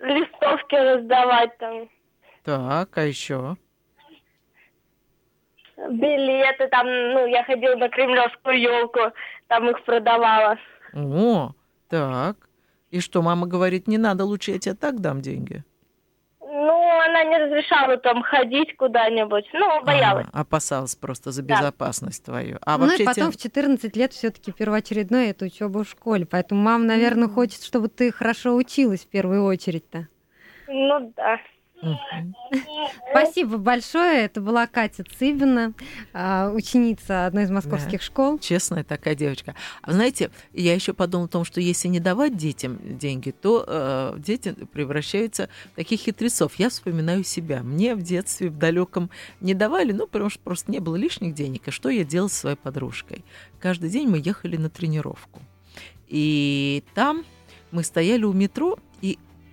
[0.00, 1.88] листовки раздавать, там
[2.44, 3.56] Так, а еще?
[5.90, 9.00] билеты, там, ну, я ходила на кремлевскую елку,
[9.48, 10.56] там их продавала.
[10.94, 11.52] О,
[11.92, 12.36] так.
[12.90, 15.62] И что, мама говорит, не надо, лучше я тебе так дам деньги?
[16.40, 19.44] Ну, она не разрешала там ходить куда-нибудь.
[19.52, 20.26] Ну, боялась.
[20.32, 21.56] А, опасалась просто за Да.
[21.56, 22.58] безопасность твою.
[22.62, 26.24] А ну вообще и потом тебе- в 14 лет все-таки первоочередное это учеба в школе.
[26.26, 30.08] Поэтому мама, наверное, хочет, чтобы ты хорошо училась в первую очередь-то.
[30.68, 31.38] Ну, да.
[33.10, 34.24] Спасибо большое.
[34.24, 35.72] Это была Катя Цыбина,
[36.12, 38.38] а, ученица одной из московских школ.
[38.38, 39.54] Честная такая девочка.
[39.82, 44.14] А знаете, я еще подумала о том, что если не давать детям деньги, то э,
[44.18, 46.54] дети превращаются в таких хитрецов.
[46.56, 47.62] Я вспоминаю себя.
[47.62, 51.68] Мне в детстве в далеком не давали, ну, потому что просто не было лишних денег.
[51.68, 53.24] И что я делала со своей подружкой?
[53.58, 55.40] Каждый день мы ехали на тренировку.
[56.08, 57.24] И там
[57.70, 58.78] мы стояли у метро,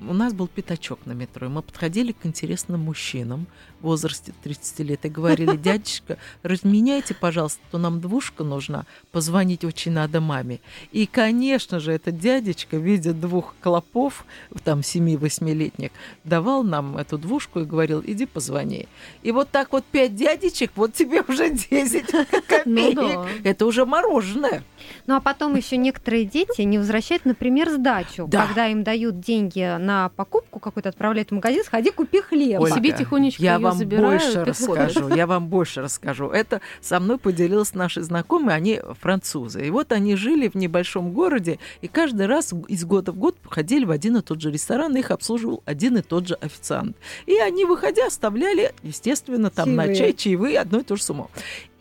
[0.02, 3.48] у нас был пятачок на метро, и мы подходили к интересным мужчинам
[3.82, 9.92] в возрасте 30 лет и говорили, дядечка, разменяйте, пожалуйста, то нам двушка нужна, позвонить очень
[9.92, 10.60] надо маме.
[10.92, 14.26] И, конечно же, этот дядечка, видя двух клопов,
[14.64, 15.92] там, 7-8-летних,
[16.24, 18.88] давал нам эту двушку и говорил, иди позвони.
[19.24, 22.06] И вот так вот пять дядечек, вот тебе уже 10
[22.48, 22.66] копеек.
[22.66, 23.28] Ну да.
[23.44, 24.64] Это уже мороженое.
[25.08, 28.46] Ну а потом еще некоторые дети не возвращают, например, сдачу, Да.
[28.48, 32.60] когда им дают деньги на покупку какую-то отправляет в магазин, сходи, купи хлеб.
[32.62, 34.96] Ольга, Себе тихонечко я вам забирают, больше ходишь.
[34.96, 35.16] расскажу.
[35.16, 36.30] Я вам больше расскажу.
[36.30, 39.66] Это со мной поделилась наши знакомые, они французы.
[39.66, 43.86] И вот они жили в небольшом городе, и каждый раз из года в год ходили
[43.86, 46.96] в один и тот же ресторан, и их обслуживал один и тот же официант.
[47.26, 49.98] И они, выходя, оставляли, естественно, там на Чаевые.
[49.98, 51.32] чай, чаевые, одну и ту же сумму.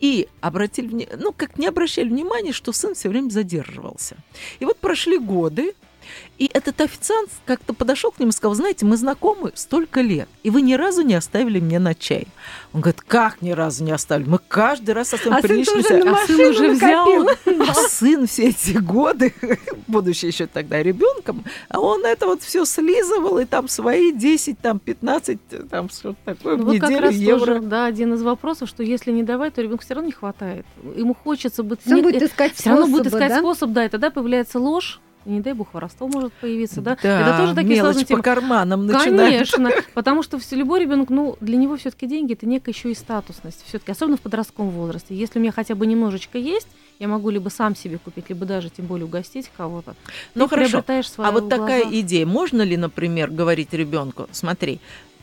[0.00, 4.16] И обратили, ну, как не обращали внимания, что сын все время задерживался.
[4.60, 5.74] И вот прошли годы,
[6.38, 10.50] и этот официант как-то подошел к ним и сказал, знаете, мы знакомы столько лет, и
[10.50, 12.28] вы ни разу не оставили мне на чай.
[12.72, 14.28] Он говорит, как ни разу не оставили?
[14.28, 16.02] Мы каждый раз оставим А сын приличный чай».
[16.02, 17.28] на А сын машину уже взял.
[17.68, 19.34] А сын все эти годы,
[19.88, 24.78] будучи еще тогда ребенком, а он это вот все слизывал, и там свои 10, там
[24.78, 27.46] 15, там что-то такое Ну, в вот как неделю раз евро.
[27.46, 30.66] тоже, да, один из вопросов, что если не давать, то ребенку все равно не хватает.
[30.94, 31.80] Ему хочется быть...
[31.84, 33.38] Всё будет искать все равно будет искать да?
[33.38, 36.96] способ, да, и тогда появляется ложь, не дай бог, воровство может появиться, да?
[37.02, 38.22] Да, это тоже такие сложные по темы.
[38.22, 39.16] карманам начинает.
[39.16, 42.94] Конечно, потому что все, любой ребенок, ну, для него все-таки деньги это некая еще и
[42.94, 43.64] статусность.
[43.66, 45.14] Все-таки, особенно в подростковом возрасте.
[45.14, 48.70] Если у меня хотя бы немножечко есть, я могу либо сам себе купить, либо даже
[48.70, 49.94] тем более угостить кого-то.
[50.34, 50.84] Ну Ты хорошо.
[51.18, 52.00] А вот такая глаза.
[52.00, 54.80] идея, можно ли, например, говорить ребенку, смотри,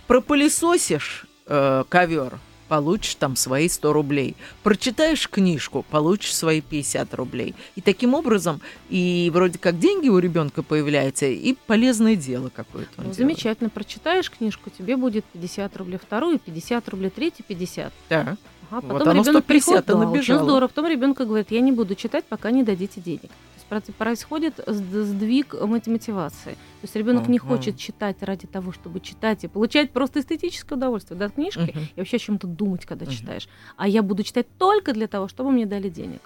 [0.08, 4.36] пропылесосишь э, ковер, получишь там свои 100 рублей.
[4.64, 7.56] Прочитаешь книжку, получишь свои 50 рублей.
[7.76, 12.92] И таким образом, и вроде как деньги у ребенка появляются, и полезное дело какое-то.
[12.98, 13.18] Ну, делает.
[13.18, 17.94] замечательно, прочитаешь книжку, тебе будет 50 рублей, вторую 50 рублей, третью 50.
[18.10, 18.38] Да.
[18.72, 20.38] Ага, Вот потом оно ребенок 150 приходит, набежало.
[20.38, 20.68] очень здорово.
[20.68, 23.30] Потом ребенок говорит, я не буду читать, пока не дадите денег.
[23.70, 26.52] То есть происходит сд- сдвиг мотивации.
[26.52, 27.48] То есть ребенок не Мгм.
[27.48, 31.80] хочет читать ради того, чтобы читать и получать просто эстетическое удовольствие да, от книжки Мгм.
[31.96, 33.14] и вообще о чем-то думать, когда Мгм.
[33.14, 33.50] читаешь.
[33.76, 36.22] А я буду читать только для того, чтобы мне дали денег.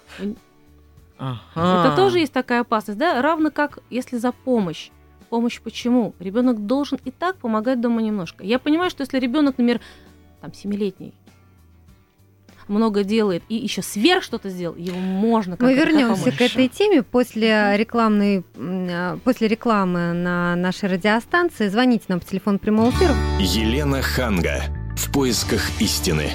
[1.18, 1.86] Ага.
[1.88, 3.20] Это тоже есть такая опасность, да?
[3.20, 4.90] Равно как если за помощь.
[5.28, 6.14] Помощь почему?
[6.18, 8.42] Ребенок должен и так помогать дома немножко.
[8.44, 9.80] Я понимаю, что если ребенок, например,
[10.40, 11.14] там, семилетний,
[12.70, 16.38] много делает и еще сверх что-то сделал, его можно Мы как-то вернемся помочь.
[16.38, 21.68] к этой теме после рекламной, а, после рекламы на нашей радиостанции.
[21.68, 23.14] Звоните нам по телефону прямого эфира.
[23.38, 24.62] Елена Ханга.
[24.96, 26.30] В поисках истины.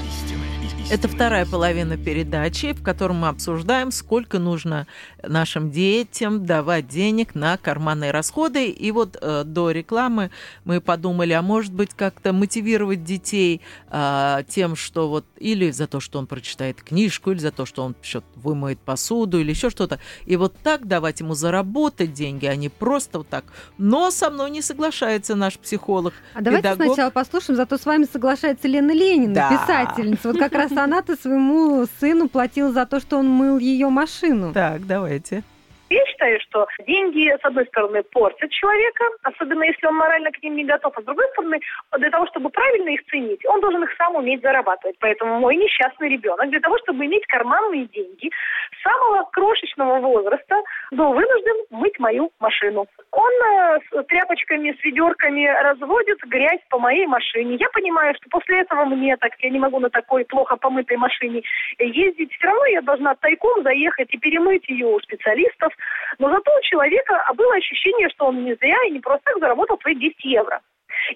[0.88, 4.86] Это вторая половина передачи, в которой мы обсуждаем, сколько нужно
[5.24, 8.68] нашим детям давать денег на карманные расходы.
[8.68, 10.30] И вот э, до рекламы
[10.64, 16.00] мы подумали, а может быть как-то мотивировать детей а, тем, что вот или за то,
[16.00, 20.00] что он прочитает книжку, или за то, что он что-то вымоет посуду, или еще что-то.
[20.28, 23.46] И вот так давать ему заработать деньги, а не просто вот так.
[23.80, 26.14] Но со мной не соглашается наш психолог.
[26.36, 26.94] А давайте педагог.
[26.94, 29.50] сначала послушаем, зато с вами соглашается Лена Ленина, Да.
[29.50, 30.28] писательница.
[30.28, 34.54] Вот как раз она-то своему сыну платила за то, что он мыл ее машину.
[34.54, 35.44] Так, давайте.
[35.90, 40.56] Я считаю, что деньги, с одной стороны, портят человека, особенно если он морально к ним
[40.56, 41.60] не готов, а с другой стороны,
[41.98, 44.96] для того, чтобы правильно их ценить, он должен их сам уметь зарабатывать.
[45.00, 48.32] Поэтому мой несчастный ребенок для того, чтобы иметь карманные деньги,
[48.80, 50.56] с самого крошечного возраста
[50.92, 52.88] был вынужден мыть мою машину.
[53.12, 57.58] Он э, с тряпочками, с ведерками разводит грязь по моей машине.
[57.60, 61.44] Я понимаю, что после этого мне, так я не могу на такой плохо помытой машине
[61.78, 62.32] ездить.
[62.34, 65.75] Все равно я должна тайком заехать и перемыть ее у специалистов.
[66.20, 69.80] Но зато у человека было ощущение, что он не зря и не просто так заработал
[69.80, 70.62] свои 10 евро.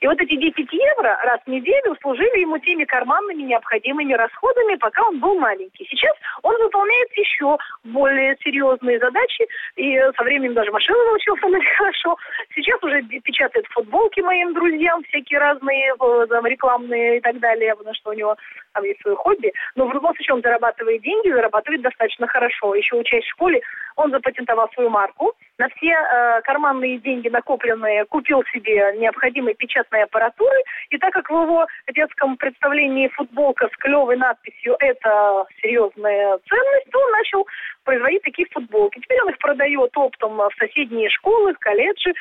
[0.02, 5.08] И вот эти 10 евро раз в неделю служили ему теми карманными необходимыми расходами, пока
[5.08, 5.88] он был маленький.
[5.90, 12.18] Сейчас он выполняет еще более серьезные задачи, и со временем даже машину научился мыть хорошо.
[12.56, 15.94] Сейчас уже печатает футболки моим друзьям, всякие разные
[16.30, 18.36] там, рекламные и так далее, потому что у него
[18.74, 19.52] там есть свое хобби.
[19.76, 22.76] Но в любом случае он зарабатывает деньги, зарабатывает достаточно хорошо.
[22.76, 23.62] Еще учась в школе,
[23.96, 25.34] он запатентовал свою марку.
[25.58, 30.58] На все э, карманные деньги накопленные купил себе необходимой печатной аппаратуры.
[30.90, 37.00] И так как в его детском представлении футболка с клевой надписью «это серьезная ценность», то
[37.00, 37.48] он начал
[37.84, 39.00] производить такие футболки.
[39.00, 42.14] Теперь он их продает оптом в соседние школы, колледжи.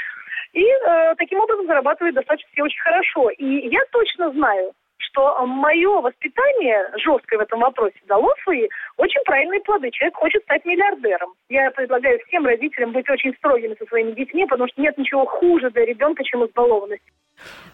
[0.52, 3.30] И э, таким образом зарабатывает достаточно все очень хорошо.
[3.30, 9.60] И я точно знаю, что мое воспитание жесткое в этом вопросе дало свои очень правильные
[9.60, 9.90] плоды.
[9.90, 11.30] Человек хочет стать миллиардером.
[11.48, 15.70] Я предлагаю всем родителям быть очень строгими со своими детьми, потому что нет ничего хуже
[15.70, 17.02] для ребенка, чем избалованность.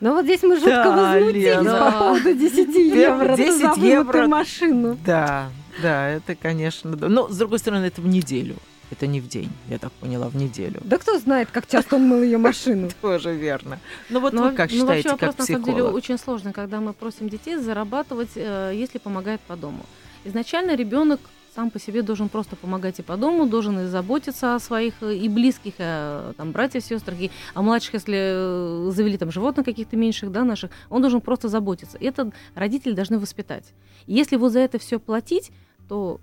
[0.01, 1.91] Ну вот здесь мы жутко Да, возмутились Лена.
[1.93, 4.27] по поводу 10 евро 10 за вымытую евро.
[4.27, 4.97] машину.
[5.07, 5.47] Да,
[5.83, 6.95] да, это, конечно.
[6.97, 7.09] да.
[7.09, 8.57] Но, с другой стороны, это в неделю.
[8.91, 10.81] Это не в день, я так поняла, в неделю.
[10.85, 12.91] Да кто знает, как часто он мыл ее машину.
[13.01, 13.81] Тоже верно.
[14.11, 15.95] Ну вот Ну, вы как ну, считаете, как вопрос, на самом деле, психолог?
[15.95, 19.85] очень сложный, когда мы просим детей зарабатывать, э, если помогает по дому.
[20.25, 21.21] Изначально ребенок
[21.55, 25.15] сам по себе должен просто помогать и по дому, должен и заботиться о своих э,
[25.15, 29.97] и близких, о там, братьях, сестрах, и о младших, если э, завели там животных каких-то
[29.97, 31.97] меньших, да, наших, он должен просто заботиться.
[32.01, 33.73] Это родители должны воспитать.
[34.07, 35.51] если его за это все платить,
[35.89, 36.21] то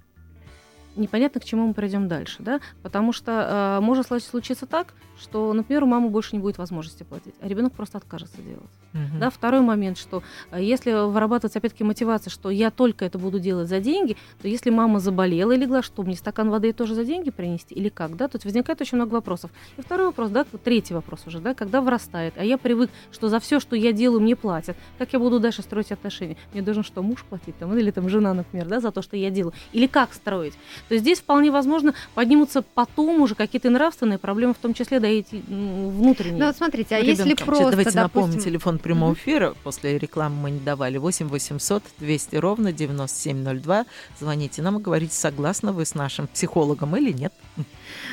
[0.96, 5.84] непонятно, к чему мы пройдем дальше, да, потому что э, может случиться так, что, например,
[5.84, 8.70] у мамы больше не будет возможности платить, а ребенок просто откажется делать.
[8.94, 9.20] Угу.
[9.20, 13.70] Да, второй момент, что э, если вырабатывается опять-таки мотивация, что я только это буду делать
[13.70, 17.30] за деньги, то если мама заболела и легла, что мне стакан воды тоже за деньги
[17.30, 19.52] принести или как, да, тут возникает очень много вопросов.
[19.78, 23.40] И второй вопрос, да, третий вопрос уже, да, когда вырастает, а я привык, что за
[23.40, 26.38] все, что я делаю, мне платят, как я буду дальше строить отношения?
[26.54, 29.30] Мне должен что, муж платить там, или там жена, например, да, за то, что я
[29.30, 29.54] делаю?
[29.72, 30.54] Или как строить?
[30.88, 35.08] То есть здесь вполне возможно поднимутся потом уже какие-то нравственные проблемы, в том числе, да,
[35.08, 36.40] эти внутренние.
[36.40, 38.02] Ну вот смотрите, а если просто, Давайте допустим...
[38.02, 43.86] напомним телефон прямого эфира, после рекламы мы не давали, 8 800 200 ровно 9702.
[44.20, 47.34] Звоните нам и говорите, согласны вы с нашим психологом или нет.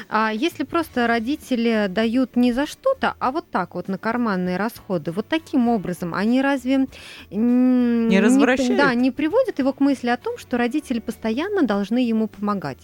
[0.09, 5.13] А если просто родители дают не за что-то, а вот так вот на карманные расходы,
[5.13, 6.87] вот таким образом, они разве
[8.09, 8.71] не развращают?
[8.71, 12.79] Не, да, не приводят его к мысли о том, что родители постоянно должны ему помогать?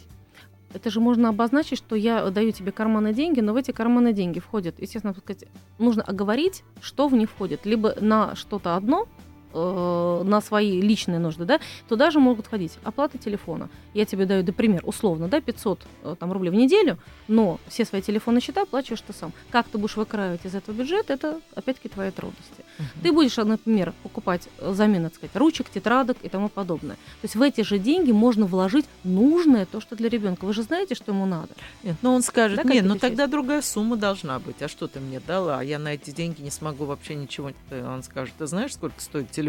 [0.74, 4.40] Это же можно обозначить, что я даю тебе карманные деньги, но в эти карманные деньги
[4.40, 5.44] входят, естественно, сказать,
[5.78, 7.64] нужно оговорить, что в них входит.
[7.64, 9.06] Либо на что-то одно,
[9.54, 13.68] э, на свои личные нужды, да, туда же могут ходить оплата телефона.
[13.94, 18.02] Я тебе даю, например, условно, да, 500 э, там, рублей в неделю, но все свои
[18.02, 19.32] телефонные счета оплачиваешь ты сам.
[19.50, 22.64] Как ты будешь выкраивать из этого бюджета, это опять-таки твои трудности.
[22.78, 23.02] Uh-huh.
[23.02, 26.96] Ты будешь, например, покупать замену, так сказать, ручек, тетрадок и тому подобное.
[26.96, 30.44] То есть в эти же деньги можно вложить нужное, то, что для ребенка.
[30.44, 31.50] Вы же знаете, что ему надо.
[31.82, 34.62] Нет, но он скажет, да, нет, ну тогда другая сумма должна быть.
[34.62, 35.62] А что ты мне дала?
[35.62, 37.52] Я на эти деньги не смогу вообще ничего.
[37.70, 39.43] Он скажет, ты знаешь, сколько стоит телефон?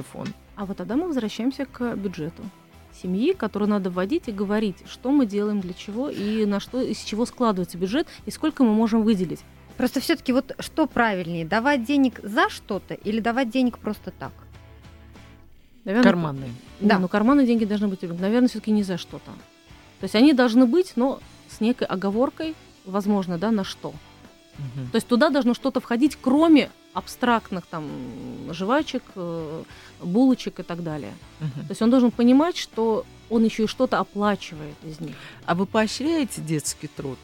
[0.55, 2.43] А вот тогда мы возвращаемся к бюджету
[3.01, 6.99] семьи, которую надо вводить и говорить, что мы делаем, для чего и на что, из
[6.99, 9.41] чего складывается бюджет и сколько мы можем выделить.
[9.77, 14.31] Просто все-таки вот что правильнее, давать денег за что-то или давать денег просто так?
[15.83, 16.51] Наверное, карманные.
[16.79, 19.31] Да, но карманные деньги должны быть, наверное, все-таки не за что-то.
[19.99, 22.55] То есть они должны быть, но с некой оговоркой,
[22.85, 23.89] возможно, да, на что.
[23.89, 24.91] Угу.
[24.91, 27.85] То есть туда должно что-то входить, кроме абстрактных там
[28.51, 29.63] жвачек, э,
[30.01, 31.13] булочек и так далее.
[31.41, 31.67] Угу.
[31.67, 35.15] То есть он должен понимать, что он еще и что-то оплачивает из них.
[35.45, 37.19] А вы поощряете детский труд?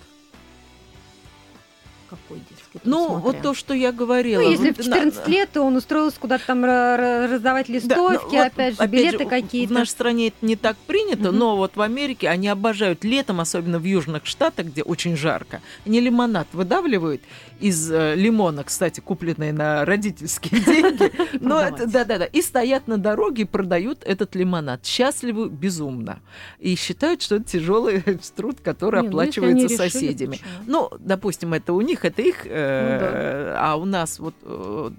[2.11, 2.79] Какой детский?
[2.83, 3.21] Ну, смотря.
[3.21, 4.41] вот то, что я говорила.
[4.41, 8.83] Ну, если в 14 лет, то он устроился куда-то там раздавать листовки, да, опять вот,
[8.83, 9.73] же, билеты какие-то.
[9.73, 11.31] В нашей стране это не так принято, mm-hmm.
[11.31, 16.01] но вот в Америке они обожают летом, особенно в южных штатах, где очень жарко, они
[16.01, 17.21] лимонад выдавливают
[17.61, 21.11] из э, лимона, кстати, купленные на родительские деньги.
[21.39, 22.25] Но да-да-да.
[22.25, 24.85] И стоят на дороге и продают этот лимонад.
[24.85, 26.19] Счастливы безумно.
[26.59, 28.01] И считают, что это тяжелый
[28.35, 30.39] труд, который ну, оплачивается соседями.
[30.65, 34.89] Ну, допустим, это у них, это их, э, ну а у нас вот э,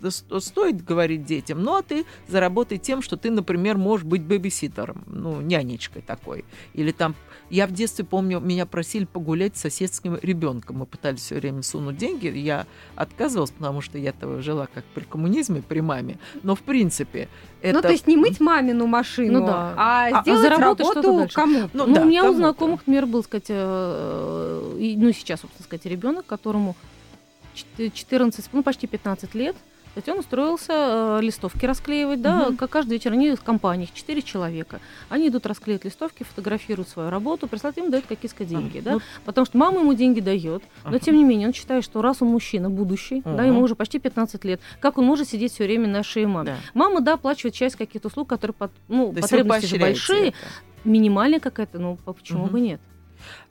[0.40, 5.40] стоит говорить детям, ну, а ты заработай тем, что ты, например, можешь быть бэбиситером, ну,
[5.40, 6.44] нянечкой такой.
[6.74, 7.14] Или там
[7.52, 10.78] я в детстве помню, меня просили погулять с соседским ребенком.
[10.78, 12.26] Мы пытались все время сунуть деньги.
[12.28, 16.18] Я отказывалась, потому что я -то жила как при коммунизме, при маме.
[16.42, 17.28] Но в принципе
[17.60, 17.76] это...
[17.76, 19.74] Ну, то есть не мыть мамину машину, ну, да.
[19.76, 23.22] а, а сделать а работу кому Ну, ну да, у меня у знакомых, например, был,
[23.22, 26.74] сказать, э, ну, сейчас, собственно сказать, ребенок, которому
[27.54, 29.56] 14, ну, почти 15 лет,
[29.94, 32.56] то есть он устроился э, листовки расклеивать, да, угу.
[32.56, 34.80] как каждый вечер они в компании, четыре человека.
[35.10, 39.02] Они идут расклеивать листовки, фотографируют свою работу, прислать им дают какие-то деньги, а, да, вот.
[39.26, 42.28] потому что мама ему деньги дает, но тем не менее он считает, что раз он
[42.28, 43.36] мужчина будущий, угу.
[43.36, 46.46] да, ему уже почти 15 лет, как он может сидеть все время на шее мамы?
[46.46, 46.56] Да.
[46.72, 50.36] Мама, да, оплачивает часть каких-то услуг, которые, под, ну, потребности же большие, это.
[50.84, 52.52] минимальная какая-то, ну, почему угу.
[52.52, 52.80] бы нет?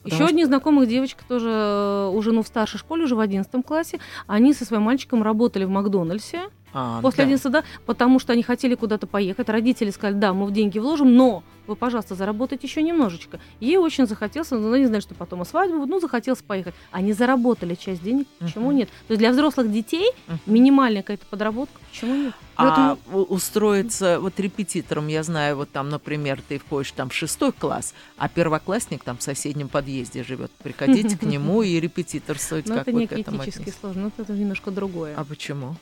[0.02, 0.26] Потому Еще что...
[0.26, 4.52] одни знакомых девочек тоже э, уже ну, в старшей школе, уже в 11 классе, они
[4.54, 6.42] со своим мальчиком работали в Макдональдсе.
[6.72, 7.24] А, после да.
[7.24, 9.48] 11, да, потому что они хотели куда-то поехать.
[9.48, 13.38] Родители сказали, да, мы в деньги вложим, но вы, пожалуйста, заработайте еще немножечко.
[13.60, 16.74] Ей очень захотелось, но ну, не знаю, что потом о свадьбу, ну, захотелось поехать.
[16.90, 18.76] Они заработали часть денег, почему uh-huh.
[18.76, 18.88] нет?
[19.06, 20.38] То есть для взрослых детей uh-huh.
[20.46, 22.34] минимальная какая-то подработка, почему нет?
[22.56, 23.24] А Поэтому...
[23.24, 28.28] устроиться вот репетитором, я знаю, вот там, например, ты входишь там в шестой класс, а
[28.28, 30.50] первоклассник там в соседнем подъезде живет.
[30.62, 32.66] Приходите к нему и репетиторствовать.
[32.66, 35.14] Ну, это не критически сложно, но это немножко другое.
[35.16, 35.76] А почему?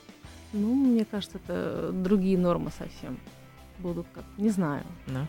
[0.53, 3.19] Ну, мне кажется, это другие нормы совсем
[3.81, 4.83] будут как, не знаю.
[5.07, 5.21] Да.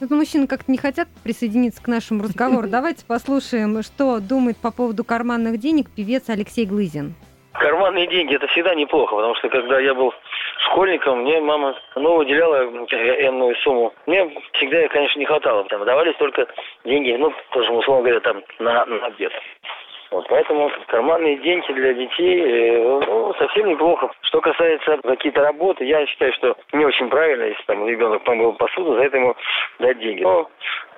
[0.00, 2.68] Ну, мужчины как-то не хотят присоединиться к нашему разговору.
[2.70, 7.14] Давайте послушаем, что думает по поводу карманных денег певец Алексей Глызин.
[7.52, 10.12] Карманные деньги это всегда неплохо, потому что когда я был
[10.70, 13.94] школьником мне мама ну, выделяла энную сумму.
[14.06, 15.64] Мне всегда, конечно, не хватало.
[15.64, 16.46] Там давались только
[16.84, 19.32] деньги, ну, тоже, условно говоря, там на, на обед.
[20.10, 24.10] Вот, поэтому карманные деньги для детей э, ну, совсем неплохо.
[24.22, 28.94] Что касается какие-то работы, я считаю, что не очень правильно, если там ребенок помыл посуду,
[28.94, 29.34] за это ему
[29.80, 30.22] дать деньги.
[30.22, 30.48] Но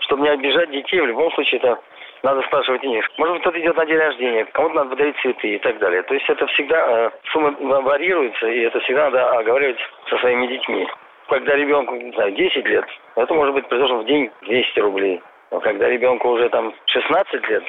[0.01, 1.79] чтобы не обижать детей, в любом случае это
[2.23, 3.09] надо спрашивать у них.
[3.17, 6.03] Может быть, кто-то идет на день рождения, кому-то надо подарить цветы и так далее.
[6.03, 9.79] То есть это всегда, э, сумма варьируется, и это всегда надо оговаривать
[10.09, 10.87] со своими детьми.
[11.29, 12.85] Когда ребенку, не знаю, 10 лет,
[13.17, 15.21] это может быть, предложено в день 200 рублей.
[15.51, 17.65] Но когда ребенку уже там 16 лет,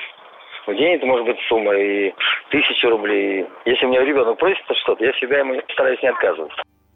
[0.69, 2.13] в день это может быть сумма и
[2.49, 3.45] тысяча рублей.
[3.65, 6.51] Если у меня ребенок просит что-то, я всегда ему стараюсь не отказывать.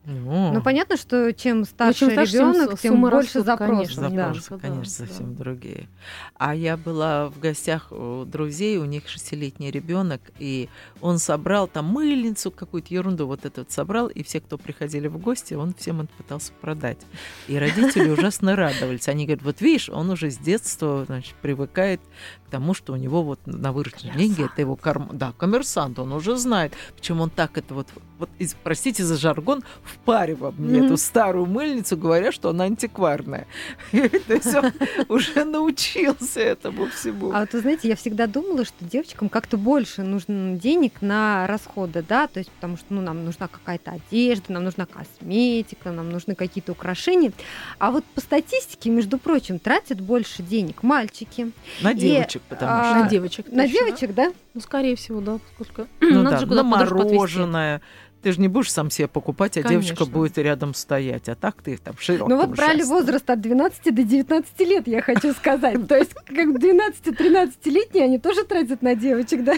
[0.05, 3.95] Ну, ну понятно, что чем старше, чем ребенок, тем больше растут, запросов.
[3.95, 4.33] Конечно, да.
[4.33, 5.07] запросы, конечно, да.
[5.07, 5.87] совсем другие.
[6.35, 10.67] А я была в гостях у друзей, у них шестилетний ребенок, и
[10.99, 15.53] он собрал там мыльницу, какую-то ерунду вот этот собрал, и все, кто приходили в гости,
[15.53, 16.99] он всем это пытался продать.
[17.47, 19.07] И родители ужасно радовались.
[19.07, 22.01] Они говорят, вот видишь, он уже с детства значит, привыкает
[22.47, 25.17] к тому, что у него вот на вырученные деньги это его карман.
[25.17, 27.87] Да, коммерсант, он уже знает, почему он так это вот,
[28.19, 28.29] вот
[28.63, 30.85] простите за жаргон, впаривал мне mm-hmm.
[30.85, 33.47] эту старую мыльницу, говоря, что она антикварная.
[33.91, 34.71] То есть он
[35.09, 37.31] уже научился этому всему.
[37.31, 42.03] А вот вы знаете, я всегда думала, что девочкам как-то больше нужно денег на расходы,
[42.07, 46.35] да, то есть потому что ну, нам нужна какая-то одежда, нам нужна косметика, нам нужны
[46.35, 47.31] какие-то украшения.
[47.79, 51.51] А вот по статистике, между прочим, тратят больше денег мальчики.
[51.81, 53.03] На девочек, потому а, что.
[53.03, 53.51] На девочек.
[53.51, 54.33] На девочек, да?
[54.53, 57.81] Ну, скорее всего, да, поскольку ну, надо да, же куда-то на мороженое.
[58.23, 59.83] Ты же не будешь сам себе покупать, а Конечно.
[59.83, 61.27] девочка будет рядом стоять.
[61.27, 62.29] А так ты там широко.
[62.29, 65.87] Ну вот брали возраст от 12 до 19 лет, я хочу сказать.
[65.87, 69.55] То есть как 12-13-летние, они тоже тратят на девочек, да?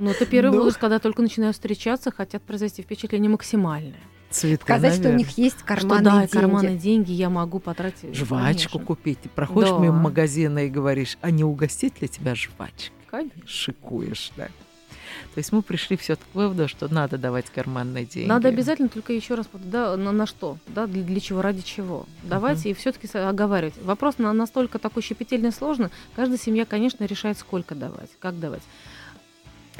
[0.00, 0.58] Ну, это первый ну.
[0.58, 4.00] возраст, когда только начинают встречаться, хотят произвести впечатление максимальное.
[4.28, 5.10] Цветка, Сказать, наверное.
[5.10, 6.32] что у них есть карманные что, да, деньги.
[6.32, 8.12] карманные деньги я могу потратить.
[8.12, 8.80] Жвачку конечно.
[8.80, 9.18] купить.
[9.36, 9.78] Проходишь да.
[9.78, 12.90] мимо магазина и говоришь, а не угостить ли тебя жвачкой?
[13.08, 13.46] Конечно.
[13.46, 14.48] Шикуешь, да.
[15.34, 18.28] То есть мы пришли все-таки к выводу, что надо давать карманные деньги.
[18.28, 22.06] Надо обязательно только еще раз, да, на, на что, да, для, для чего, ради чего.
[22.22, 22.72] Давайте uh-huh.
[22.72, 23.74] и все-таки оговаривать.
[23.82, 25.88] Вопрос на, настолько такой щепетильный и сложный.
[26.16, 28.62] Каждая семья, конечно, решает, сколько давать, как давать.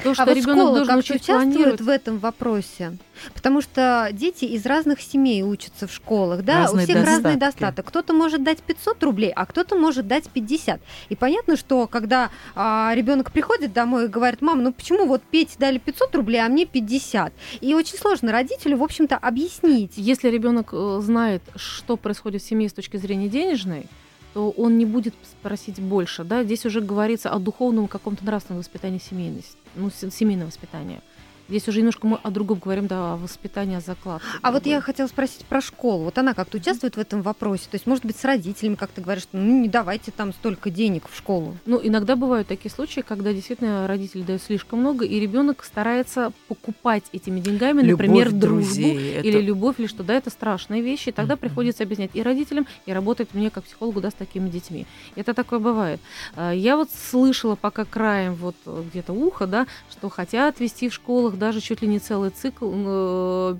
[0.03, 2.97] То, что а вот ребенок школа как участвует в этом вопросе?
[3.33, 7.23] Потому что дети из разных семей учатся в школах, да, разные у всех достатки.
[7.23, 7.85] разный достаток.
[7.87, 10.81] Кто-то может дать 500 рублей, а кто-то может дать 50.
[11.09, 15.55] И понятно, что когда а, ребенок приходит домой и говорит, мам, ну почему вот Пете
[15.57, 17.33] дали 500 рублей, а мне 50?
[17.61, 19.93] И очень сложно родителю, в общем-то, объяснить.
[19.95, 23.87] Если ребенок э, знает, что происходит в семье с точки зрения денежной,
[24.35, 26.25] то он не будет просить больше.
[26.25, 26.43] Да?
[26.43, 31.01] Здесь уже говорится о духовном каком-то нравственном воспитании семейности, ну, семейного воспитания.
[31.47, 34.25] Здесь уже немножко мы о другом говорим, да, о воспитании, о закладке.
[34.41, 36.05] А вот я хотела спросить про школу.
[36.05, 37.65] Вот она как-то участвует в этом вопросе?
[37.69, 41.07] То есть, может быть, с родителями как-то говорят, что ну не давайте там столько денег
[41.09, 41.57] в школу?
[41.65, 47.03] Ну, иногда бывают такие случаи, когда действительно родители дают слишком много, и ребенок старается покупать
[47.11, 49.27] этими деньгами, любовь например, дружбу это...
[49.27, 50.03] или любовь, или что.
[50.03, 51.37] Да, это страшные вещи, и тогда mm-hmm.
[51.37, 54.87] приходится объяснять и родителям, и работать мне как психологу, да, с такими детьми.
[55.15, 55.99] Это такое бывает.
[56.35, 61.34] А, я вот слышала пока краем вот где-то ухо, да, что хотят вести в школах
[61.35, 63.55] школах даже чуть ли не целый цикл э,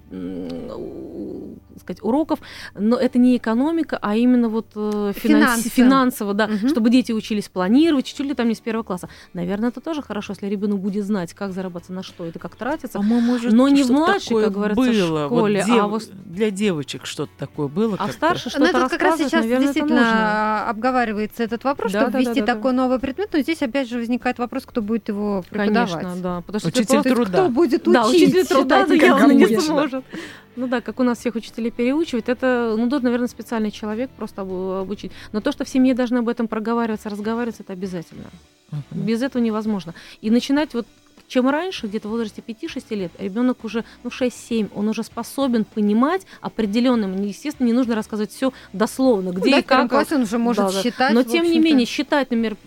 [1.80, 2.40] сказать, уроков,
[2.74, 6.68] но это не экономика, а именно вот э, финанс, финансово, да, угу.
[6.70, 9.10] чтобы дети учились планировать, чуть ли там не с первого класса.
[9.34, 13.00] Наверное, это тоже хорошо, если ребенок будет знать, как зарабатываться, на что это, как тратиться.
[13.02, 15.26] может, но не в младшей, как говорится, было.
[15.26, 15.84] школе, вот дев...
[15.84, 17.96] а вот для девочек что-то такое было.
[18.00, 22.14] А старше что-то Ну, это как раз сейчас наверное, действительно обговаривается этот вопрос, да, чтобы
[22.14, 22.78] да, ввести да, да, такой да.
[22.78, 25.92] новый предмет, но здесь опять же возникает вопрос, кто будет его преподавать.
[25.92, 27.32] Конечно, да, потому что Учитель труда.
[27.32, 27.94] Кто будет будет учить.
[27.94, 30.04] Да, учитель труда явно не сможет.
[30.56, 34.42] Ну да, как у нас всех учителей переучивать, это, ну, должен, наверное, специальный человек просто
[34.42, 35.12] обучить.
[35.34, 38.24] Но то, что в семье должны об этом проговариваться, разговариваться, это обязательно.
[38.72, 38.78] Uh-huh.
[38.92, 39.94] Без этого невозможно.
[40.22, 40.88] И начинать вот
[41.28, 46.26] чем раньше, где-то в возрасте 5-6 лет, ребенок уже, ну, 6-7, он уже способен понимать
[46.40, 49.90] определенным, естественно, не нужно рассказывать все дословно, где ну, и как.
[49.90, 51.14] Классе он уже может да, считать.
[51.14, 52.58] Но тем не менее, считать, например,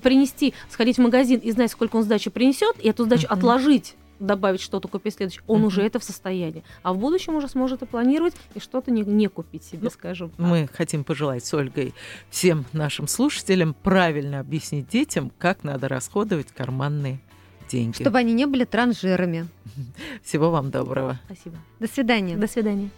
[0.00, 3.32] принести, сходить в магазин и знать, сколько он сдачи принесет, и эту сдачу uh-huh.
[3.32, 5.66] отложить добавить что-то, купить следующее, он mm-hmm.
[5.66, 6.64] уже это в состоянии.
[6.82, 10.30] А в будущем уже сможет и планировать, и что-то не, не купить себе, ну, скажем.
[10.30, 10.38] Так.
[10.38, 11.94] Мы хотим пожелать с Ольгой
[12.30, 17.20] всем нашим слушателям правильно объяснить детям, как надо расходовать карманные
[17.68, 18.02] деньги.
[18.02, 19.48] Чтобы они не были транжирами.
[20.22, 21.20] Всего вам доброго.
[21.26, 21.56] Спасибо.
[21.78, 22.36] До свидания.
[22.36, 22.90] До свидания.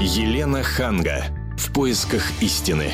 [0.00, 1.24] Елена Ханга.
[1.56, 2.92] В поисках истины.